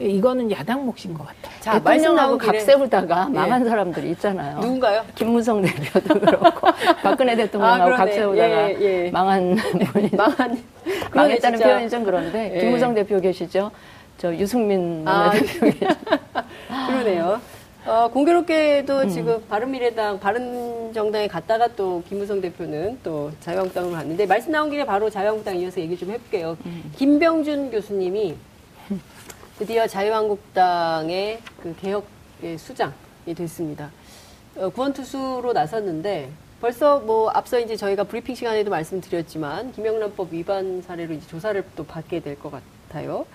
이거는 0.00 0.50
야당 0.50 0.86
몫인 0.86 1.12
것 1.12 1.26
같아요. 1.26 1.60
자, 1.60 1.72
대통령하고 1.78 2.38
각 2.38 2.58
세우다가 2.58 3.26
예. 3.28 3.34
망한 3.34 3.64
사람들이 3.64 4.10
있잖아요. 4.12 4.58
누군가요? 4.58 5.02
김무성 5.14 5.60
대표도 5.60 6.20
그렇고 6.20 6.68
박근혜 7.02 7.36
대통령하고 7.36 7.92
아, 7.92 7.96
각 7.96 8.12
세우다가 8.12 8.70
예, 8.70 8.76
예. 8.80 9.10
망한 9.10 9.56
분이 9.92 10.10
망한 10.16 10.62
망했다는 11.14 11.58
진짜. 11.58 11.72
표현이 11.72 11.90
좀 11.90 12.04
그런데 12.04 12.52
예. 12.56 12.60
김무성 12.60 12.94
대표 12.94 13.20
계시죠? 13.20 13.70
저 14.16 14.34
유승민 14.34 15.06
아, 15.06 15.30
대표 15.30 15.66
계시죠? 15.66 15.86
그러네요. 16.88 17.40
어, 17.86 18.08
공교롭게도 18.12 18.98
음. 19.00 19.08
지금 19.08 19.42
바른미래당, 19.48 20.20
바른정당에 20.20 21.28
갔다가 21.28 21.66
또 21.76 22.02
김무성 22.08 22.40
대표는 22.40 22.98
또 23.02 23.30
자유한국당으로 23.40 23.94
갔는데 23.94 24.26
말씀 24.26 24.52
나온 24.52 24.70
김에 24.70 24.84
바로 24.84 25.08
자유한국당 25.10 25.56
이어서 25.58 25.80
얘기 25.80 25.96
좀 25.96 26.10
해볼게요. 26.10 26.56
음. 26.66 26.92
김병준 26.96 27.70
교수님이 27.70 28.36
드디어 29.60 29.86
자유한국당의 29.86 31.38
그 31.62 31.76
개혁의 31.76 32.56
수장이 32.56 33.34
됐습니다. 33.36 33.90
어, 34.56 34.70
구원투수로 34.70 35.52
나섰는데 35.52 36.30
벌써 36.62 36.98
뭐 37.00 37.28
앞서 37.28 37.58
이제 37.60 37.76
저희가 37.76 38.04
브리핑 38.04 38.34
시간에도 38.34 38.70
말씀드렸지만 38.70 39.72
김영란법 39.72 40.32
위반 40.32 40.80
사례로 40.80 41.12
이제 41.12 41.26
조사를 41.28 41.62
또 41.76 41.84
받게 41.84 42.20
될 42.20 42.36
것 42.38 42.50
같아요. 42.88 43.26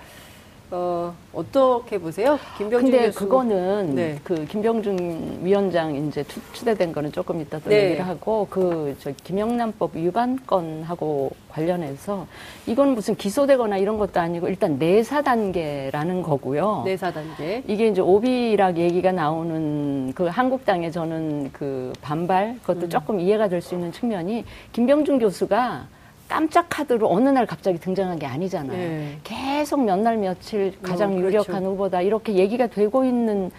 어, 0.72 1.14
어떻게 1.32 1.98
보세요? 2.00 2.40
김병준 2.58 2.92
근데 2.92 3.06
교수. 3.06 3.20
그거는 3.20 3.96
네. 3.96 4.20
그 4.24 4.46
김병준 4.46 5.42
위원장 5.44 5.96
이제 5.96 6.24
추대된 6.54 6.92
거는 6.92 7.12
조금 7.12 7.40
이따 7.40 7.60
또 7.60 7.70
네. 7.70 7.86
얘기를 7.86 8.08
하고 8.08 8.48
그 8.50 8.96
저 9.00 9.12
김영란법 9.24 9.96
위반 9.96 10.40
건하고 10.48 11.32
관련해서 11.50 12.26
이건 12.66 12.96
무슨 12.96 13.16
기소되거나 13.16 13.78
이런 13.78 13.98
것도 13.98 14.20
아니고 14.20 14.48
일단 14.48 14.78
내사 14.80 15.22
단계라는 15.22 16.24
거고요. 16.24 16.82
내사 16.86 17.12
단계. 17.12 17.62
이게 17.68 17.88
이제 17.88 18.02
오비락 18.02 18.78
얘기가 18.78 19.12
나오는 19.12 20.14
그 20.16 20.26
한국당의 20.26 20.92
저는 20.92 21.52
그 21.54 21.94
반발 22.02 22.58
그것도 22.62 22.88
음. 22.88 22.90
조금 22.90 23.20
이해가 23.20 23.48
될 23.50 23.62
수 23.62 23.76
있는 23.76 23.92
측면이 23.92 24.46
김병준 24.74 25.20
교수가 25.20 25.88
깜짝 26.28 26.66
카드로 26.70 27.10
어느 27.12 27.30
날 27.30 27.46
갑자기 27.46 27.80
등장한 27.80 28.18
게 28.20 28.26
아니잖아요. 28.26 28.78
네. 28.78 29.18
계속 29.24 29.84
몇 29.84 29.96
날 30.00 30.18
며칠 30.18 30.74
가장 30.82 31.12
어, 31.12 31.16
그렇죠. 31.16 31.28
유력한 31.28 31.66
후보다 31.66 32.02
이렇게 32.02 32.34
얘기가 32.36 32.68
되고 32.68 33.06
있는 33.06 33.52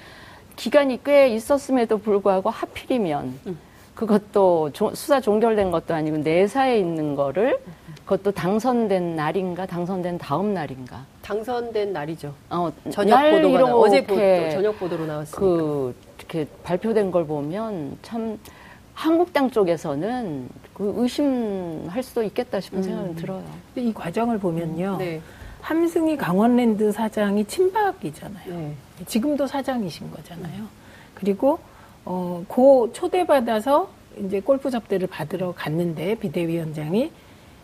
기간이 0.56 1.02
꽤 1.04 1.28
있었음에도 1.28 1.98
불구하고 1.98 2.50
하필이면 2.50 3.38
음. 3.46 3.58
그것도 3.94 4.70
조, 4.72 4.94
수사 4.94 5.20
종결된 5.20 5.70
것도 5.70 5.94
아니고 5.94 6.18
내사에 6.18 6.78
있는 6.78 7.14
거를 7.14 7.58
그것도 8.04 8.32
당선된 8.32 9.16
날인가 9.16 9.66
당선된 9.66 10.18
다음 10.18 10.52
날인가 10.54 11.04
당선된 11.22 11.92
날이죠. 11.92 12.32
어, 12.50 12.70
저녁 12.90 13.30
보도가 13.30 13.58
나, 13.58 13.74
어제 13.74 14.04
보, 14.04 14.14
저녁 14.16 14.78
보도로 14.78 15.06
나왔으니까 15.06 15.38
그 15.40 15.94
이렇게 16.18 16.46
발표된 16.62 17.10
걸 17.10 17.26
보면 17.26 17.98
참 18.02 18.38
한국당 18.94 19.50
쪽에서는 19.50 20.48
그 20.76 20.92
의심할 20.98 22.02
수도 22.02 22.22
있겠다 22.22 22.60
싶은 22.60 22.80
음. 22.80 22.82
생각은 22.82 23.16
들어요. 23.16 23.42
이 23.76 23.94
과정을 23.94 24.38
보면요. 24.38 24.98
네. 24.98 25.22
함승희 25.62 26.18
강원랜드 26.18 26.92
사장이 26.92 27.46
친박이잖아요. 27.46 28.54
네. 28.54 28.74
지금도 29.06 29.46
사장이신 29.46 30.10
거잖아요. 30.10 30.64
그리고 31.14 31.58
어, 32.04 32.44
고 32.46 32.92
초대받아서 32.92 33.88
이제 34.18 34.40
골프 34.40 34.70
접대를 34.70 35.06
받으러 35.08 35.54
갔는데 35.56 36.16
비대위원장이 36.16 37.10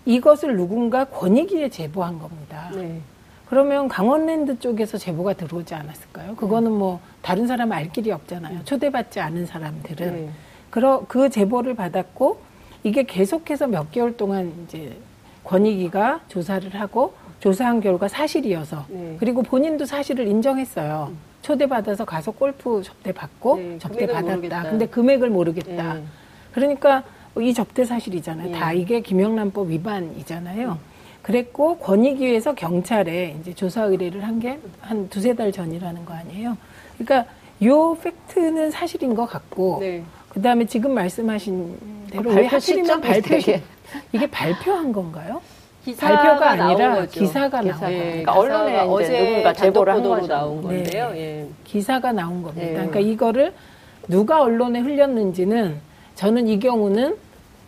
이것을 0.06 0.56
누군가 0.56 1.04
권익위에 1.04 1.68
제보한 1.68 2.18
겁니다. 2.18 2.70
네. 2.74 2.98
그러면 3.46 3.88
강원랜드 3.88 4.58
쪽에서 4.58 4.96
제보가 4.96 5.34
들어오지 5.34 5.74
않았을까요? 5.74 6.34
그거는 6.36 6.72
뭐 6.72 6.98
다른 7.20 7.46
사람 7.46 7.72
알 7.72 7.92
길이 7.92 8.10
없잖아요. 8.10 8.64
초대받지 8.64 9.20
않은 9.20 9.44
사람들은. 9.44 10.12
네. 10.12 10.30
그러, 10.70 11.04
그 11.06 11.28
제보를 11.28 11.74
받았고 11.74 12.51
이게 12.82 13.04
계속해서 13.04 13.66
몇 13.68 13.90
개월 13.92 14.16
동안 14.16 14.52
이제 14.64 14.96
권익위가 15.44 16.22
조사를 16.28 16.74
하고 16.74 17.14
조사한 17.40 17.80
결과 17.80 18.08
사실이어서 18.08 18.86
네. 18.88 19.16
그리고 19.18 19.42
본인도 19.42 19.84
사실을 19.84 20.26
인정했어요. 20.26 21.08
음. 21.10 21.18
초대받아서 21.42 22.04
가서 22.04 22.30
골프 22.30 22.82
접대 22.84 23.10
받고 23.12 23.56
네, 23.56 23.78
접대 23.78 24.06
받았다. 24.06 24.36
모르겠다. 24.36 24.62
근데 24.62 24.86
금액을 24.86 25.30
모르겠다. 25.30 25.94
네. 25.94 26.02
그러니까 26.52 27.02
이 27.40 27.52
접대 27.52 27.84
사실이잖아요. 27.84 28.52
네. 28.52 28.52
다 28.58 28.72
이게 28.72 29.00
김영란법 29.00 29.70
위반이잖아요. 29.70 30.68
음. 30.72 30.92
그랬고 31.22 31.78
권익위에서 31.78 32.54
경찰에 32.54 33.36
이제 33.40 33.54
조사 33.54 33.84
의뢰를 33.84 34.24
한 34.24 34.38
게 34.40 34.58
한 34.80 35.08
두세 35.08 35.34
달 35.34 35.50
전이라는 35.52 36.04
거 36.04 36.14
아니에요. 36.14 36.56
그러니까 36.98 37.30
요 37.64 37.94
팩트는 37.94 38.70
사실인 38.72 39.14
것 39.14 39.26
같고 39.26 39.78
네. 39.80 40.02
그다음에 40.30 40.64
지금 40.66 40.94
말씀하신 40.94 41.78
대로 42.12 42.30
왜 42.30 42.46
하필이면 42.46 43.00
발표 43.00 43.36
이게 44.12 44.26
발표한 44.30 44.92
건가요? 44.92 45.40
발표가 45.98 46.50
아니라 46.50 46.94
거죠. 46.96 47.20
기사가 47.20 47.60
나온 47.62 47.80
거예요. 47.80 48.02
그러니까 48.02 48.32
언론에 48.32 48.78
어제 48.80 49.18
누군가 49.18 49.52
제보를 49.52 49.92
한 49.94 50.02
거죠. 50.02 50.26
나온 50.28 50.62
건데요. 50.62 51.10
네. 51.10 51.18
예. 51.18 51.48
기사가 51.64 52.12
나온 52.12 52.42
겁니다. 52.42 52.66
네. 52.66 52.72
그러니까 52.74 53.00
이거를 53.00 53.52
누가 54.08 54.42
언론에 54.42 54.78
흘렸는지는 54.80 55.80
저는 56.14 56.46
이 56.46 56.58
경우는 56.60 57.16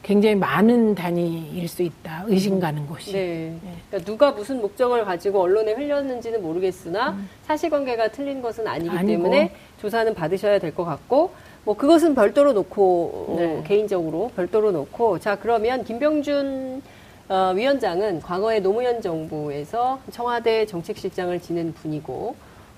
굉장히 0.05 0.35
많은 0.37 0.95
단위일 0.95 1.67
수 1.67 1.83
있다. 1.83 2.25
의심 2.27 2.61
가는 2.61 2.87
곳이. 2.87 3.13
네. 3.13 3.57
네. 3.65 3.73
그러니까 3.91 4.11
누가 4.13 4.31
무슨 4.31 4.61
목적을 4.61 5.05
가지고 5.05 5.41
언론에 5.41 5.73
흘렸는지는 5.73 6.41
모르겠으나 6.43 7.11
음. 7.13 7.29
사실관계가 7.47 8.09
틀린 8.09 8.41
것은 8.43 8.67
아니기 8.69 8.91
아니고. 8.91 9.07
때문에 9.09 9.51
조사는 9.81 10.15
받으셔야 10.15 10.59
될 10.61 10.73
것 10.75 10.85
같고 10.85 11.33
뭐 11.64 11.74
그것은 11.74 12.14
별도로 12.14 12.53
놓고 12.53 13.35
네. 13.38 13.44
어, 13.44 13.62
개인적으로 13.66 14.31
별도로 14.37 14.70
놓고 14.70 15.18
자 15.18 15.37
그러면 15.37 15.85
김병준 15.85 16.83
어, 17.29 17.53
위원장은 17.57 18.20
과거에 18.20 18.61
노무현 18.61 19.00
정부에서 19.00 19.98
청와대 20.11 20.66
정책실장을 20.66 21.40
지낸 21.40 21.72
분이고 21.72 22.35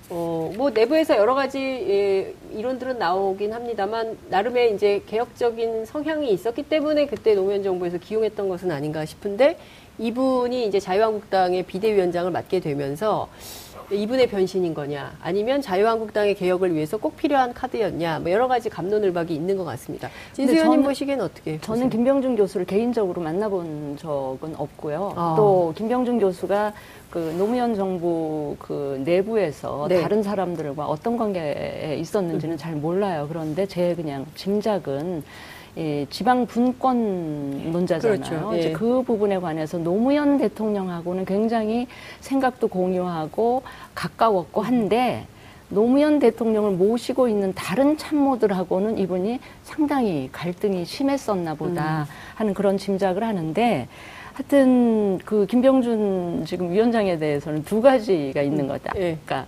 어, 0.09 0.53
뭐 0.55 0.69
내부에서 0.69 1.17
여러 1.17 1.33
가지 1.35 1.59
예, 1.59 2.33
이론들은 2.53 2.97
나오긴 2.97 3.51
합니다만 3.51 4.17
나름의 4.29 4.73
이제 4.73 5.03
개혁적인 5.05 5.85
성향이 5.85 6.31
있었기 6.31 6.63
때문에 6.63 7.07
그때 7.07 7.35
노무현 7.35 7.61
정부에서 7.61 7.97
기용했던 7.97 8.47
것은 8.47 8.71
아닌가 8.71 9.03
싶은데 9.03 9.57
이분이 9.99 10.65
이제 10.65 10.79
자유한국당의 10.79 11.63
비대위원장을 11.63 12.31
맡게 12.31 12.61
되면서 12.61 13.27
이분의 13.89 14.27
변신인 14.27 14.73
거냐, 14.73 15.15
아니면 15.21 15.61
자유한국당의 15.61 16.35
개혁을 16.35 16.73
위해서 16.73 16.97
꼭 16.97 17.15
필요한 17.15 17.53
카드였냐, 17.53 18.19
뭐 18.19 18.31
여러 18.31 18.47
가지 18.47 18.69
감론을박이 18.69 19.33
있는 19.33 19.55
것 19.55 19.63
같습니다. 19.63 20.09
진수현님 20.33 20.83
보시기에는 20.83 21.23
어떻게? 21.23 21.59
저는 21.61 21.83
보세요? 21.83 21.89
김병준 21.89 22.35
교수를 22.35 22.65
개인적으로 22.65 23.21
만나본 23.21 23.97
적은 23.97 24.55
없고요. 24.57 25.13
아. 25.15 25.35
또 25.37 25.73
김병준 25.77 26.19
교수가 26.19 26.73
그 27.09 27.33
노무현 27.37 27.75
정부 27.75 28.55
그 28.59 29.01
내부에서 29.05 29.87
네. 29.87 30.01
다른 30.01 30.21
사람들과 30.21 30.85
어떤 30.85 31.15
관계에 31.15 31.95
있었는지는 31.99 32.55
음. 32.55 32.57
잘 32.57 32.75
몰라요. 32.75 33.27
그런데 33.29 33.65
제 33.65 33.95
그냥 33.95 34.25
짐작은 34.35 35.23
예, 35.77 36.07
지방 36.09 36.47
분권 36.47 37.71
문제잖아요. 37.71 38.19
그렇죠. 38.19 38.51
예. 38.53 38.59
이제 38.59 38.71
그 38.71 39.03
부분에 39.03 39.37
관해서 39.37 39.77
노무현 39.77 40.39
대통령하고는 40.39 41.25
굉장히 41.25 41.87
생각도 42.19 42.67
공유하고 42.67 43.61
가까웠고 43.93 44.61
한데 44.61 45.27
노무현 45.69 46.17
대통령을 46.19 46.71
모시고 46.71 47.27
있는 47.27 47.53
다른 47.53 47.97
참모들하고는 47.97 48.97
이분이 48.97 49.39
상당히 49.63 50.29
갈등이 50.31 50.85
심했었나 50.85 51.53
보다 51.53 52.01
음. 52.01 52.05
하는 52.35 52.53
그런 52.53 52.77
짐작을 52.77 53.23
하는데 53.23 53.87
하여튼 54.33 55.19
그 55.25 55.45
김병준 55.45 56.45
지금 56.45 56.71
위원장에 56.71 57.17
대해서는 57.19 57.63
두 57.63 57.81
가지가 57.81 58.41
있는 58.41 58.61
음. 58.61 58.67
거다. 58.69 58.93
예. 58.95 59.17
그러니까 59.25 59.45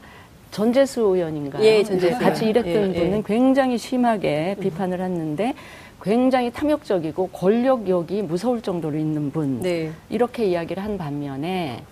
전재수 0.52 1.02
의원인가? 1.02 1.62
예, 1.63 1.84
전재수 1.84 2.20
같이 2.20 2.50
일했던 2.50 2.74
예, 2.74 2.96
예. 2.96 3.00
분은 3.00 3.24
굉장히 3.24 3.78
심하게 3.78 4.56
음. 4.58 4.62
비판을 4.62 5.00
했는데 5.00 5.54
굉장히 6.02 6.52
탐욕적이고 6.52 7.30
권력욕이 7.30 8.22
무서울 8.24 8.62
정도로 8.62 8.98
있는 8.98 9.32
분 9.32 9.60
네. 9.60 9.92
이렇게 10.10 10.46
이야기를 10.46 10.84
한 10.84 10.98
반면에 10.98 11.84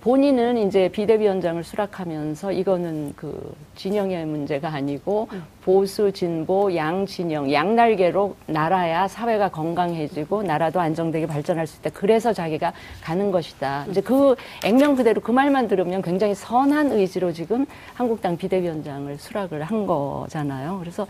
본인은 0.00 0.58
이제 0.58 0.88
비대위원장을 0.88 1.62
수락하면서 1.64 2.52
이거는 2.52 3.14
그 3.16 3.52
진영의 3.74 4.26
문제가 4.26 4.68
아니고 4.68 5.28
음. 5.32 5.42
보수 5.62 6.12
진보 6.12 6.74
양 6.76 7.04
진영 7.04 7.52
양날개로 7.52 8.36
나라야 8.46 9.08
사회가 9.08 9.48
건강해지고 9.50 10.44
나라도 10.44 10.80
안정되게 10.80 11.26
발전할 11.26 11.66
수 11.66 11.80
있다. 11.80 11.90
그래서 11.94 12.32
자기가 12.32 12.72
가는 13.02 13.32
것이다. 13.32 13.86
이제 13.90 14.00
그 14.00 14.36
액면 14.64 14.94
그대로 14.94 15.20
그 15.20 15.32
말만 15.32 15.66
들으면 15.66 16.00
굉장히 16.00 16.34
선한 16.34 16.92
의지로 16.92 17.32
지금 17.32 17.66
한국당 17.94 18.36
비대위원장을 18.36 19.18
수락을 19.18 19.64
한 19.64 19.86
거잖아요. 19.86 20.78
그래서 20.78 21.08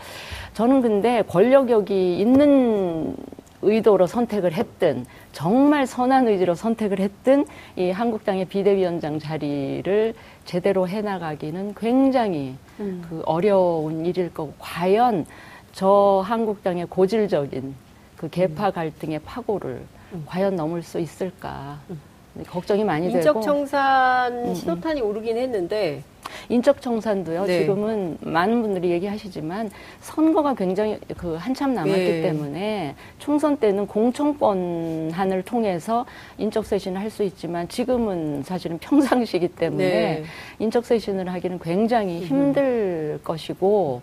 저는 0.55 0.81
근데 0.81 1.21
권력욕이 1.21 2.19
있는 2.19 3.15
의도로 3.61 4.07
선택을 4.07 4.53
했든 4.53 5.05
정말 5.31 5.85
선한 5.85 6.27
의지로 6.27 6.55
선택을 6.55 6.99
했든 6.99 7.45
이 7.75 7.91
한국당의 7.91 8.45
비대위원장 8.45 9.19
자리를 9.19 10.13
제대로 10.45 10.87
해나가기는 10.87 11.75
굉장히 11.75 12.55
음. 12.79 13.05
그 13.07 13.21
어려운 13.25 14.05
일일 14.05 14.33
거고 14.33 14.53
과연 14.59 15.25
저 15.73 16.23
한국당의 16.25 16.87
고질적인 16.87 17.75
그 18.17 18.29
개파 18.29 18.67
음. 18.67 18.71
갈등의 18.71 19.19
파고를 19.19 19.81
음. 20.13 20.23
과연 20.25 20.55
넘을 20.55 20.81
수 20.81 20.99
있을까 20.99 21.79
음. 21.89 21.99
걱정이 22.47 22.83
많이 22.83 23.07
인적 23.07 23.21
되고 23.21 23.39
인적 23.39 23.43
청산 23.43 24.33
음, 24.33 24.45
음. 24.49 24.55
신호탄이 24.55 25.01
오르긴 25.01 25.37
했는데 25.37 26.03
인적 26.49 26.81
청산도요. 26.81 27.45
네. 27.45 27.59
지금은 27.59 28.17
많은 28.21 28.61
분들이 28.61 28.89
얘기하시지만 28.91 29.69
선거가 30.01 30.53
굉장히 30.53 30.97
그 31.17 31.35
한참 31.35 31.73
남았기 31.73 31.99
네. 31.99 32.21
때문에 32.21 32.95
총선 33.19 33.57
때는 33.57 33.85
공천권한을 33.87 35.43
통해서 35.43 36.05
인적 36.37 36.65
쇄신을 36.65 36.99
할 36.99 37.09
수 37.09 37.23
있지만 37.23 37.67
지금은 37.67 38.43
사실은 38.43 38.77
평상시기 38.77 39.49
때문에 39.49 39.85
네. 39.89 40.23
인적 40.59 40.85
쇄신을 40.85 41.31
하기는 41.33 41.59
굉장히 41.59 42.21
힘들 42.21 43.17
음. 43.19 43.19
것이고 43.23 44.01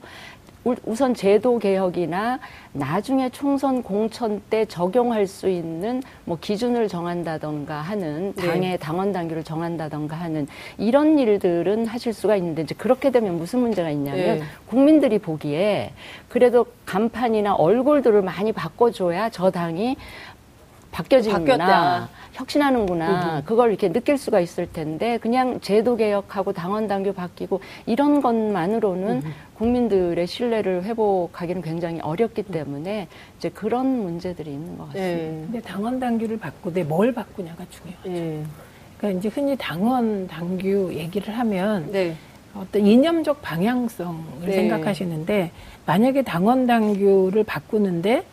우선 0.85 1.15
제도 1.15 1.59
개혁이나 1.59 2.41
나중에 2.73 3.29
총선 3.31 3.83
공천 3.83 4.43
때 4.51 4.65
적용할 4.65 5.27
수 5.29 5.49
있는 5.49 6.03
뭐 6.25 6.37
기준을 6.41 6.89
정한다던가 6.89 7.77
하는 7.77 8.33
네. 8.35 8.47
당의 8.47 8.71
네. 8.73 8.77
당원 8.77 9.13
당규를 9.13 9.45
정한다던가 9.45 10.17
하는 10.17 10.49
이런 10.77 11.19
일들은 11.19 11.87
하실 11.87 12.13
수가 12.13 12.37
있는데 12.37 12.63
이제 12.63 12.75
그렇게 12.75 13.11
되면 13.11 13.39
무슨 13.39 13.61
문제가 13.61 13.91
있냐면 13.91 14.39
네. 14.39 14.43
국민들이 14.67 15.19
보기에 15.19 15.93
그래도 16.29 16.67
간판이나 16.85 17.55
얼굴들을 17.55 18.23
많이 18.23 18.53
바꿔줘야 18.53 19.31
저 19.31 19.51
당이 19.51 19.97
바뀌어지는구나. 20.97 22.09
혁신하는구나. 22.33 23.43
그걸 23.45 23.71
이렇게 23.71 23.93
느낄 23.93 24.17
수가 24.17 24.41
있을 24.41 24.71
텐데 24.73 25.19
그냥 25.19 25.61
제도 25.61 25.97
개혁하고 25.97 26.53
당원 26.53 26.87
당규 26.89 27.13
바뀌고 27.13 27.61
이런 27.85 28.23
것만으로는 28.23 29.23
국민들의 29.55 30.27
신뢰를 30.27 30.85
회복하기는 30.85 31.63
굉장히 31.63 32.01
어렵기 32.01 32.43
때문에 32.45 33.09
이제 33.39 33.49
그런 33.51 33.87
문제들이 33.87 34.51
있는 34.51 34.77
것 34.79 34.87
같습니다. 34.89 35.17
네. 35.17 35.43
근데 35.45 35.61
당원 35.61 36.01
당규를 36.01 36.39
바꾸되 36.39 36.85
뭘 36.85 37.13
바꾸냐가 37.13 37.65
중요하죠. 37.71 38.09
네. 38.09 38.45
그러니까 38.99 39.19
이제 39.19 39.29
흔히 39.29 39.57
당원 39.59 40.27
당규 40.27 40.93
얘기를 40.95 41.37
하면 41.39 41.91
네. 41.93 42.17
어떤 42.55 42.87
이념적 42.87 43.43
방향성을 43.43 44.47
네. 44.47 44.53
생각하시는데 44.53 45.51
만약에 45.85 46.23
당원 46.23 46.67
당규를 46.67 47.45
바꾸는데 47.45 48.25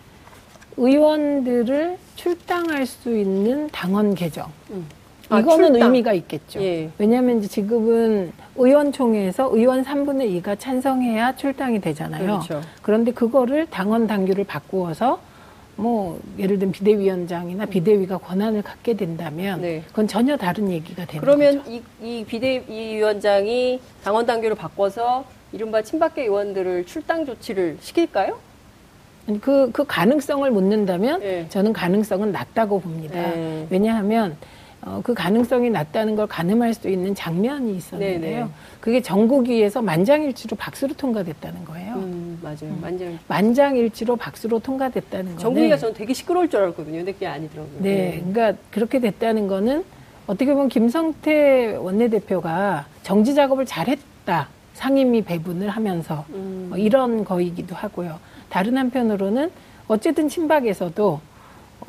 의원들을 0.78 1.98
출당할 2.16 2.86
수 2.86 3.16
있는 3.18 3.70
당원 3.70 4.16
개정. 4.16 4.52
음. 4.72 4.86
아, 5.30 5.40
이거는 5.40 5.72
출당. 5.74 5.88
의미가 5.88 6.14
있겠죠. 6.14 6.62
예. 6.62 6.90
왜냐하면 6.98 7.40
이제 7.40 7.48
지금은 7.48 8.32
의원총회에서 8.56 9.50
의원 9.54 9.84
3분의 9.84 10.42
2가 10.42 10.60
찬성해야 10.60 11.36
출당이 11.36 11.80
되잖아요. 11.82 12.22
그렇죠. 12.24 12.62
그런데 12.82 13.12
그거를 13.12 13.66
당원 13.70 14.06
당규를 14.06 14.44
바꾸어서 14.44 15.20
뭐 15.76 16.20
예를 16.38 16.60
들면 16.60 16.72
비대위원장이나 16.72 17.66
비대위가 17.66 18.20
권한을 18.20 18.62
갖게 18.62 18.94
된다면 18.96 19.62
네. 19.62 19.84
그건 19.88 20.08
전혀 20.08 20.38
다른 20.38 20.70
얘기가 20.70 21.06
되는 21.06 21.20
그러면 21.20 21.58
거죠. 21.58 21.64
그러면 21.64 21.84
이, 22.02 22.20
이 22.20 22.26
비대위원장이 22.26 23.80
당원 24.04 24.26
당규를 24.28 24.56
바꿔서 24.56 25.26
이른바 25.52 25.82
친박계 25.82 26.24
의원들을 26.24 26.86
출당 26.86 27.26
조치를 27.26 27.78
시킬까요? 27.82 28.38
그, 29.42 29.70
그 29.72 29.86
가능성을 29.86 30.50
묻는다면 30.52 31.20
네. 31.22 31.46
저는 31.50 31.74
가능성은 31.74 32.32
낮다고 32.32 32.82
봅니다. 32.82 33.16
네. 33.16 33.68
왜냐하면 33.70 34.36
어, 34.86 35.00
그 35.02 35.14
가능성이 35.14 35.70
낮다는 35.70 36.18
걸 36.18 36.28
가늠할 36.28 36.74
수 36.74 36.90
있는 36.90 37.16
장면이 37.16 37.76
있었는데요. 37.78 38.20
네네. 38.20 38.44
네. 38.44 38.50
그게 38.82 39.02
전국위에서 39.02 39.82
만장일치로 39.82 40.58
박수로 40.58 40.94
통과됐다는 40.96 41.64
거예요. 41.64 41.94
음, 41.96 42.38
맞아요. 42.42 42.58
음. 42.64 42.80
만장 42.82 43.18
만장일치로 43.30 44.18
박수로 44.18 44.60
통과됐다는 44.60 45.26
거는 45.26 45.38
전국위가 45.38 45.78
저는 45.78 45.94
되게 45.94 46.14
시끄러울 46.14 46.50
줄 46.50 46.60
알았거든요. 46.60 46.98
근데 46.98 47.14
그게 47.14 47.28
아니더라고요. 47.28 47.76
네, 47.80 47.96
네, 47.96 48.24
그러니까 48.30 48.62
그렇게 48.72 49.00
됐다는 49.00 49.48
거는 49.48 49.86
어떻게 50.28 50.54
보면 50.54 50.68
김성태 50.68 51.78
원내대표가 51.78 52.86
정지 53.04 53.36
작업을 53.36 53.66
잘했다. 53.66 54.50
상임위 54.74 55.24
배분을 55.24 55.70
하면서 55.70 56.26
음. 56.32 56.68
뭐 56.70 56.78
이런 56.78 57.24
거이기도 57.24 57.74
하고요. 57.74 58.20
다른 58.54 58.78
한편으로는 58.78 59.50
어쨌든 59.88 60.30
친박에서도 60.30 61.20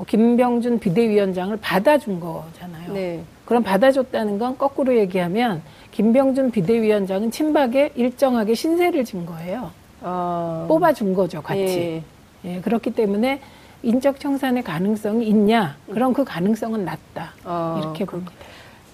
김병준 0.06 0.78
비대위원장을 0.78 1.54
받아준 1.58 2.18
거잖아요. 2.18 2.94
네. 2.94 3.22
그럼 3.44 3.62
받아줬다는 3.62 4.38
건 4.38 4.56
거꾸로 4.56 4.96
얘기하면 4.96 5.60
김병준 5.90 6.52
비대위원장은 6.52 7.30
친박에 7.30 7.92
일정하게 7.94 8.54
신세를 8.54 9.04
진 9.04 9.26
거예요. 9.26 9.72
어... 10.00 10.64
뽑아준 10.66 11.12
거죠, 11.12 11.42
같이. 11.42 12.02
예. 12.46 12.56
예, 12.56 12.60
그렇기 12.62 12.92
때문에 12.92 13.40
인적 13.82 14.18
청산의 14.18 14.62
가능성이 14.62 15.28
있냐? 15.28 15.76
그럼 15.92 16.14
그 16.14 16.24
가능성은 16.24 16.86
낮다. 16.86 17.34
어... 17.44 17.78
이렇게 17.82 18.06
봅니다. 18.06 18.32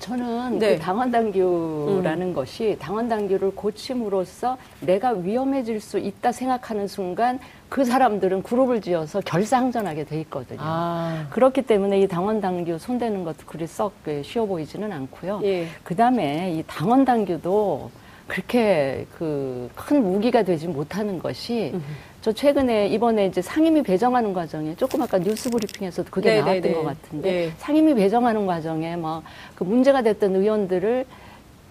저는 0.01 0.59
네. 0.59 0.75
그 0.75 0.81
당원 0.83 1.11
당규라는 1.11 2.29
음. 2.29 2.35
것이 2.35 2.77
당원 2.81 3.09
당규를 3.09 3.53
고침으로써 3.55 4.57
내가 4.81 5.11
위험해질 5.11 5.81
수 5.81 5.99
있다 5.99 6.33
생각하는 6.33 6.89
순간 6.89 7.39
그 7.69 7.85
사람들은 7.85 8.43
그룹을 8.43 8.81
지어서 8.81 9.21
결사항전하게 9.21 10.05
돼 10.05 10.21
있거든요. 10.23 10.59
아. 10.61 11.27
그렇기 11.31 11.63
때문에 11.63 12.01
이 12.01 12.09
당원 12.09 12.41
당규 12.41 12.79
손대는 12.79 13.25
것도 13.25 13.47
그리 13.47 13.67
썩그 13.67 14.23
쉬워 14.25 14.47
보이지는 14.47 14.91
않고요. 14.91 15.41
예. 15.45 15.67
그 15.85 15.95
다음에 15.95 16.53
이 16.55 16.65
당원 16.67 17.05
당규도 17.05 17.91
그렇게 18.27 19.07
그 19.17 19.69
큰 19.91 20.03
무기가 20.03 20.43
되지 20.43 20.69
못하는 20.69 21.19
것이 21.19 21.73
음. 21.75 21.83
저 22.20 22.33
최근에 22.33 22.88
이번에 22.88 23.26
이제 23.26 23.40
상임위 23.40 23.83
배정하는 23.83 24.35
과정에 24.35 24.74
조금 24.76 25.00
아까 25.00 25.18
뉴스 25.18 25.48
브리핑에서도 25.48 26.11
그게 26.11 26.30
네네네. 26.35 26.44
나왔던 26.44 26.62
네, 26.70 26.74
것 26.74 26.85
같은데 26.85 27.30
네. 27.30 27.52
상임위 27.59 27.94
배정하는 27.94 28.46
과정에 28.46 28.96
뭐 28.96 29.22
그 29.54 29.64
문제가 29.64 30.02
됐던 30.02 30.37
의원들을 30.37 31.04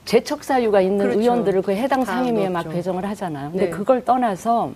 재척 0.05 0.43
사유가 0.43 0.81
있는 0.81 0.99
그렇죠. 1.05 1.19
의원들을 1.19 1.61
그 1.61 1.71
해당 1.71 2.03
상임위에 2.03 2.49
막 2.49 2.69
배정을 2.69 3.05
하잖아요. 3.05 3.51
근데 3.51 3.65
네. 3.65 3.69
그걸 3.71 4.03
떠나서 4.05 4.71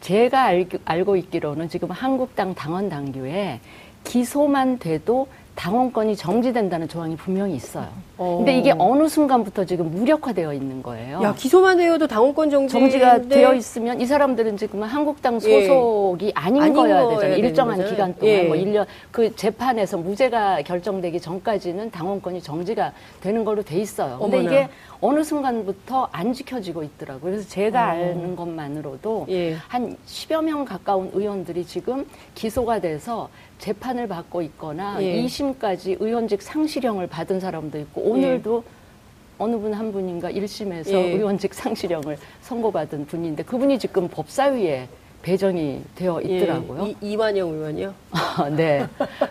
제가 0.00 0.42
알, 0.44 0.66
알고 0.84 1.16
있기로는 1.16 1.68
지금 1.68 1.90
한국당 1.90 2.54
당원 2.54 2.88
당규에 2.88 3.60
기소만 4.02 4.78
돼도 4.78 5.28
당원권이 5.54 6.16
정지된다는 6.16 6.88
조항이 6.88 7.16
분명히 7.16 7.54
있어요. 7.54 7.88
어. 8.18 8.36
근데 8.38 8.58
이게 8.58 8.74
어느 8.78 9.08
순간부터 9.08 9.64
지금 9.64 9.90
무력화되어 9.90 10.52
있는 10.52 10.82
거예요. 10.82 11.22
야, 11.22 11.34
기소만 11.34 11.78
되어도 11.78 12.06
당원권 12.06 12.50
정지 12.50 12.72
정지 12.72 12.98
가 12.98 13.20
되어 13.22 13.54
있으면 13.54 14.00
이 14.00 14.06
사람들은 14.06 14.56
지금 14.56 14.82
한국당 14.82 15.36
예. 15.44 15.66
소속이 15.66 16.26
예. 16.26 16.32
아닌, 16.34 16.62
아닌 16.62 16.74
거여야 16.74 17.08
되잖아요. 17.08 17.36
일정한 17.38 17.84
기간 17.84 18.14
동안 18.16 18.34
예. 18.34 18.42
뭐 18.44 18.56
1년 18.56 18.86
그 19.10 19.34
재판에서 19.36 19.96
무죄가 19.96 20.62
결정되기 20.62 21.20
전까지는 21.20 21.90
당원권이 21.90 22.42
정지가 22.42 22.92
되는 23.20 23.44
걸로 23.44 23.62
돼 23.62 23.78
있어요. 23.78 24.18
근데 24.18 24.38
어머나. 24.38 24.50
이게 24.52 24.68
어느 25.00 25.22
순간부터 25.22 26.08
안 26.12 26.32
지켜지고 26.32 26.82
있더라고요. 26.82 27.32
그래서 27.32 27.48
제가 27.48 27.84
어. 27.86 27.90
아는 27.90 28.36
것만으로도 28.36 29.26
예. 29.30 29.54
한 29.68 29.96
10여 30.06 30.42
명 30.42 30.64
가까운 30.64 31.10
의원들이 31.12 31.64
지금 31.64 32.06
기소가 32.34 32.80
돼서 32.80 33.28
재판을 33.58 34.08
받고 34.08 34.42
있거나 34.42 35.02
예. 35.02 35.22
2심까지 35.22 35.96
의원직 36.00 36.42
상실형을 36.42 37.06
받은 37.06 37.40
사람도 37.40 37.78
있고 37.78 38.02
오늘도 38.02 38.64
예. 38.66 38.84
어느 39.38 39.56
분 39.56 39.74
한 39.74 39.92
분인가 39.92 40.30
1심에서 40.30 40.92
예. 40.92 41.12
의원직 41.12 41.54
상실형을 41.54 42.16
선고받은 42.42 43.06
분인데 43.06 43.42
그분이 43.42 43.78
지금 43.78 44.08
법사위에 44.08 44.88
배정이 45.22 45.82
되어 45.94 46.20
예. 46.24 46.36
있더라고요. 46.36 46.86
이, 46.86 46.96
이완영 47.00 47.50
의원이요? 47.50 47.94
네. 48.56 48.86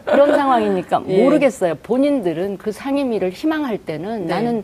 그런 0.06 0.32
상황이니까 0.36 1.04
예. 1.08 1.24
모르겠어요. 1.24 1.76
본인들은 1.76 2.58
그 2.58 2.72
상임위를 2.72 3.30
희망할 3.30 3.78
때는 3.78 4.26
네. 4.28 4.34
나는 4.34 4.64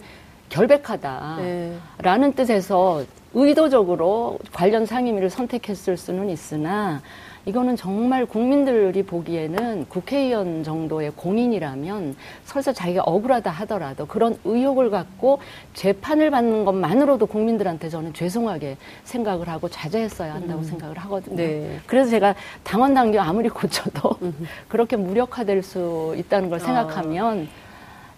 결백하다라는 0.49 1.77
네. 2.01 2.31
뜻에서 2.35 3.03
의도적으로 3.33 4.39
관련 4.51 4.87
상임위를 4.87 5.29
선택했을 5.29 5.97
수는 5.97 6.29
있으나 6.29 7.01
이거는 7.45 7.75
정말 7.75 8.25
국민들이 8.25 9.03
보기에는 9.03 9.85
국회의원 9.89 10.63
정도의 10.63 11.11
공인이라면 11.15 12.15
설사 12.43 12.73
자기가 12.73 13.03
억울하다 13.03 13.49
하더라도 13.49 14.05
그런 14.05 14.37
의혹을 14.43 14.89
갖고 14.89 15.39
재판을 15.73 16.31
받는 16.31 16.65
것만으로도 16.65 17.25
국민들한테 17.25 17.89
저는 17.89 18.13
죄송하게 18.13 18.77
생각을 19.03 19.47
하고 19.47 19.69
자제했어야 19.69 20.33
한다고 20.35 20.59
음. 20.61 20.63
생각을 20.63 20.97
하거든요. 20.99 21.37
네. 21.37 21.79
그래서 21.87 22.09
제가 22.09 22.35
당원 22.63 22.93
당규 22.93 23.19
아무리 23.19 23.49
고쳐도 23.49 24.17
음. 24.21 24.47
그렇게 24.67 24.95
무력화될 24.95 25.63
수 25.63 26.13
있다는 26.17 26.49
걸 26.49 26.59
아. 26.59 26.63
생각하면 26.63 27.47
아. 27.49 27.68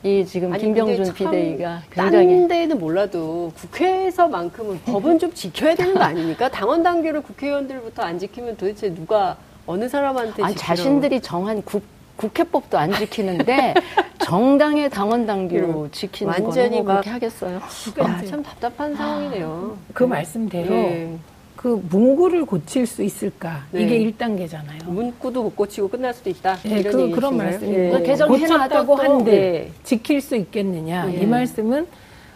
이 0.04 0.26
지금 0.26 0.52
아니, 0.52 0.64
김병준 0.64 1.14
비대위가 1.14 1.82
굉장히 1.92 2.28
딴 2.40 2.48
데는 2.48 2.80
몰라도 2.80 3.52
국회에서만큼은 3.56 4.82
법은 4.86 5.20
좀 5.20 5.32
지켜야 5.34 5.76
되는 5.76 5.94
거 5.94 6.02
아닙니까? 6.02 6.50
당원 6.50 6.82
당규를 6.82 7.22
국회의원들부터 7.22 8.02
안 8.02 8.18
지키면 8.18 8.58
도대체 8.58 8.94
누가 8.94 9.38
어느 9.68 9.88
사람한테 9.88 10.42
아니, 10.44 10.56
자신들이 10.56 11.22
정한 11.22 11.62
국, 11.62 11.84
국회법도 12.16 12.80
안 12.80 12.92
지키는데 12.94 13.76
정당의 14.26 14.90
당원 14.90 15.28
당규 15.28 15.90
지키는 15.92 16.34
완전히 16.34 16.78
뭐 16.78 16.86
그렇게 16.86 17.10
하겠어요. 17.12 17.60
아, 18.00 18.24
참 18.26 18.42
답답한 18.42 18.96
상황이네요. 18.96 19.78
그 19.94 20.04
말씀대로 20.04 20.70
네. 20.70 21.18
그 21.56 21.82
문구를 21.90 22.46
고칠 22.46 22.86
수 22.88 23.04
있을까? 23.04 23.64
네. 23.72 23.84
이게 23.84 24.00
1단계잖아요. 24.00 24.86
문구도 24.86 25.44
못 25.44 25.56
고치고 25.56 25.90
끝날 25.90 26.14
수도 26.14 26.30
있다. 26.30 26.58
네, 26.64 26.82
그, 26.84 27.10
그런 27.12 27.38
말씀이에요. 27.38 28.00
네. 28.00 28.16
고쳤다고 28.16 28.96
한데 28.96 29.32
네. 29.32 29.72
지킬 29.84 30.22
수 30.22 30.36
있겠느냐. 30.36 31.10
이 31.10 31.20
네. 31.20 31.26
말씀은 31.26 31.88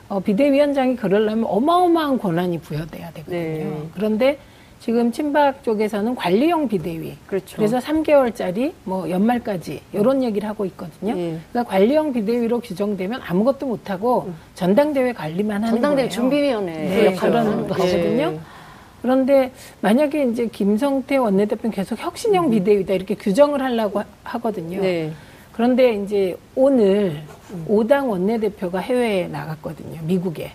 어, 0.07 0.19
비대위원장이 0.19 0.95
그러려면 0.95 1.45
어마어마한 1.45 2.19
권한이 2.19 2.59
부여돼야 2.59 3.11
되거든요. 3.11 3.37
네. 3.39 3.89
그런데 3.95 4.37
지금 4.79 5.11
친박 5.11 5.63
쪽에서는 5.63 6.13
관리형 6.13 6.67
비대위. 6.67 7.17
그렇죠. 7.25 7.55
그래서 7.55 7.79
3개월짜리 7.79 8.73
뭐 8.83 9.09
연말까지 9.09 9.81
이런 9.93 10.21
얘기를 10.21 10.47
하고 10.47 10.63
있거든요. 10.65 11.15
네. 11.15 11.39
그러니까 11.51 11.71
관리형 11.71 12.13
비대위로 12.13 12.59
규정되면 12.59 13.21
아무것도 13.25 13.65
못하고 13.65 14.25
음. 14.27 14.35
전당대회 14.53 15.13
관리만 15.13 15.63
하는 15.63 15.69
전당대회 15.69 16.07
거예요. 16.07 16.09
준비위원회 16.09 16.71
네, 16.71 17.05
역할을 17.07 17.35
하는 17.35 17.67
거거든요. 17.67 18.39
그런데 19.05 19.51
만약에 19.81 20.23
이제 20.23 20.47
김성태 20.47 21.17
원내대표는 21.17 21.71
계속 21.71 21.99
혁신형 21.99 22.45
음. 22.45 22.49
비대위다 22.49 22.95
이렇게 22.95 23.13
규정을 23.13 23.61
하려고 23.61 24.01
하거든요. 24.23 24.81
네. 24.81 25.11
그런데 25.51 25.93
이제 25.93 26.35
오늘 26.55 27.21
음. 27.51 27.65
5당 27.69 28.09
원내대표가 28.09 28.79
해외에 28.79 29.27
나갔거든요. 29.27 30.01
미국에. 30.05 30.53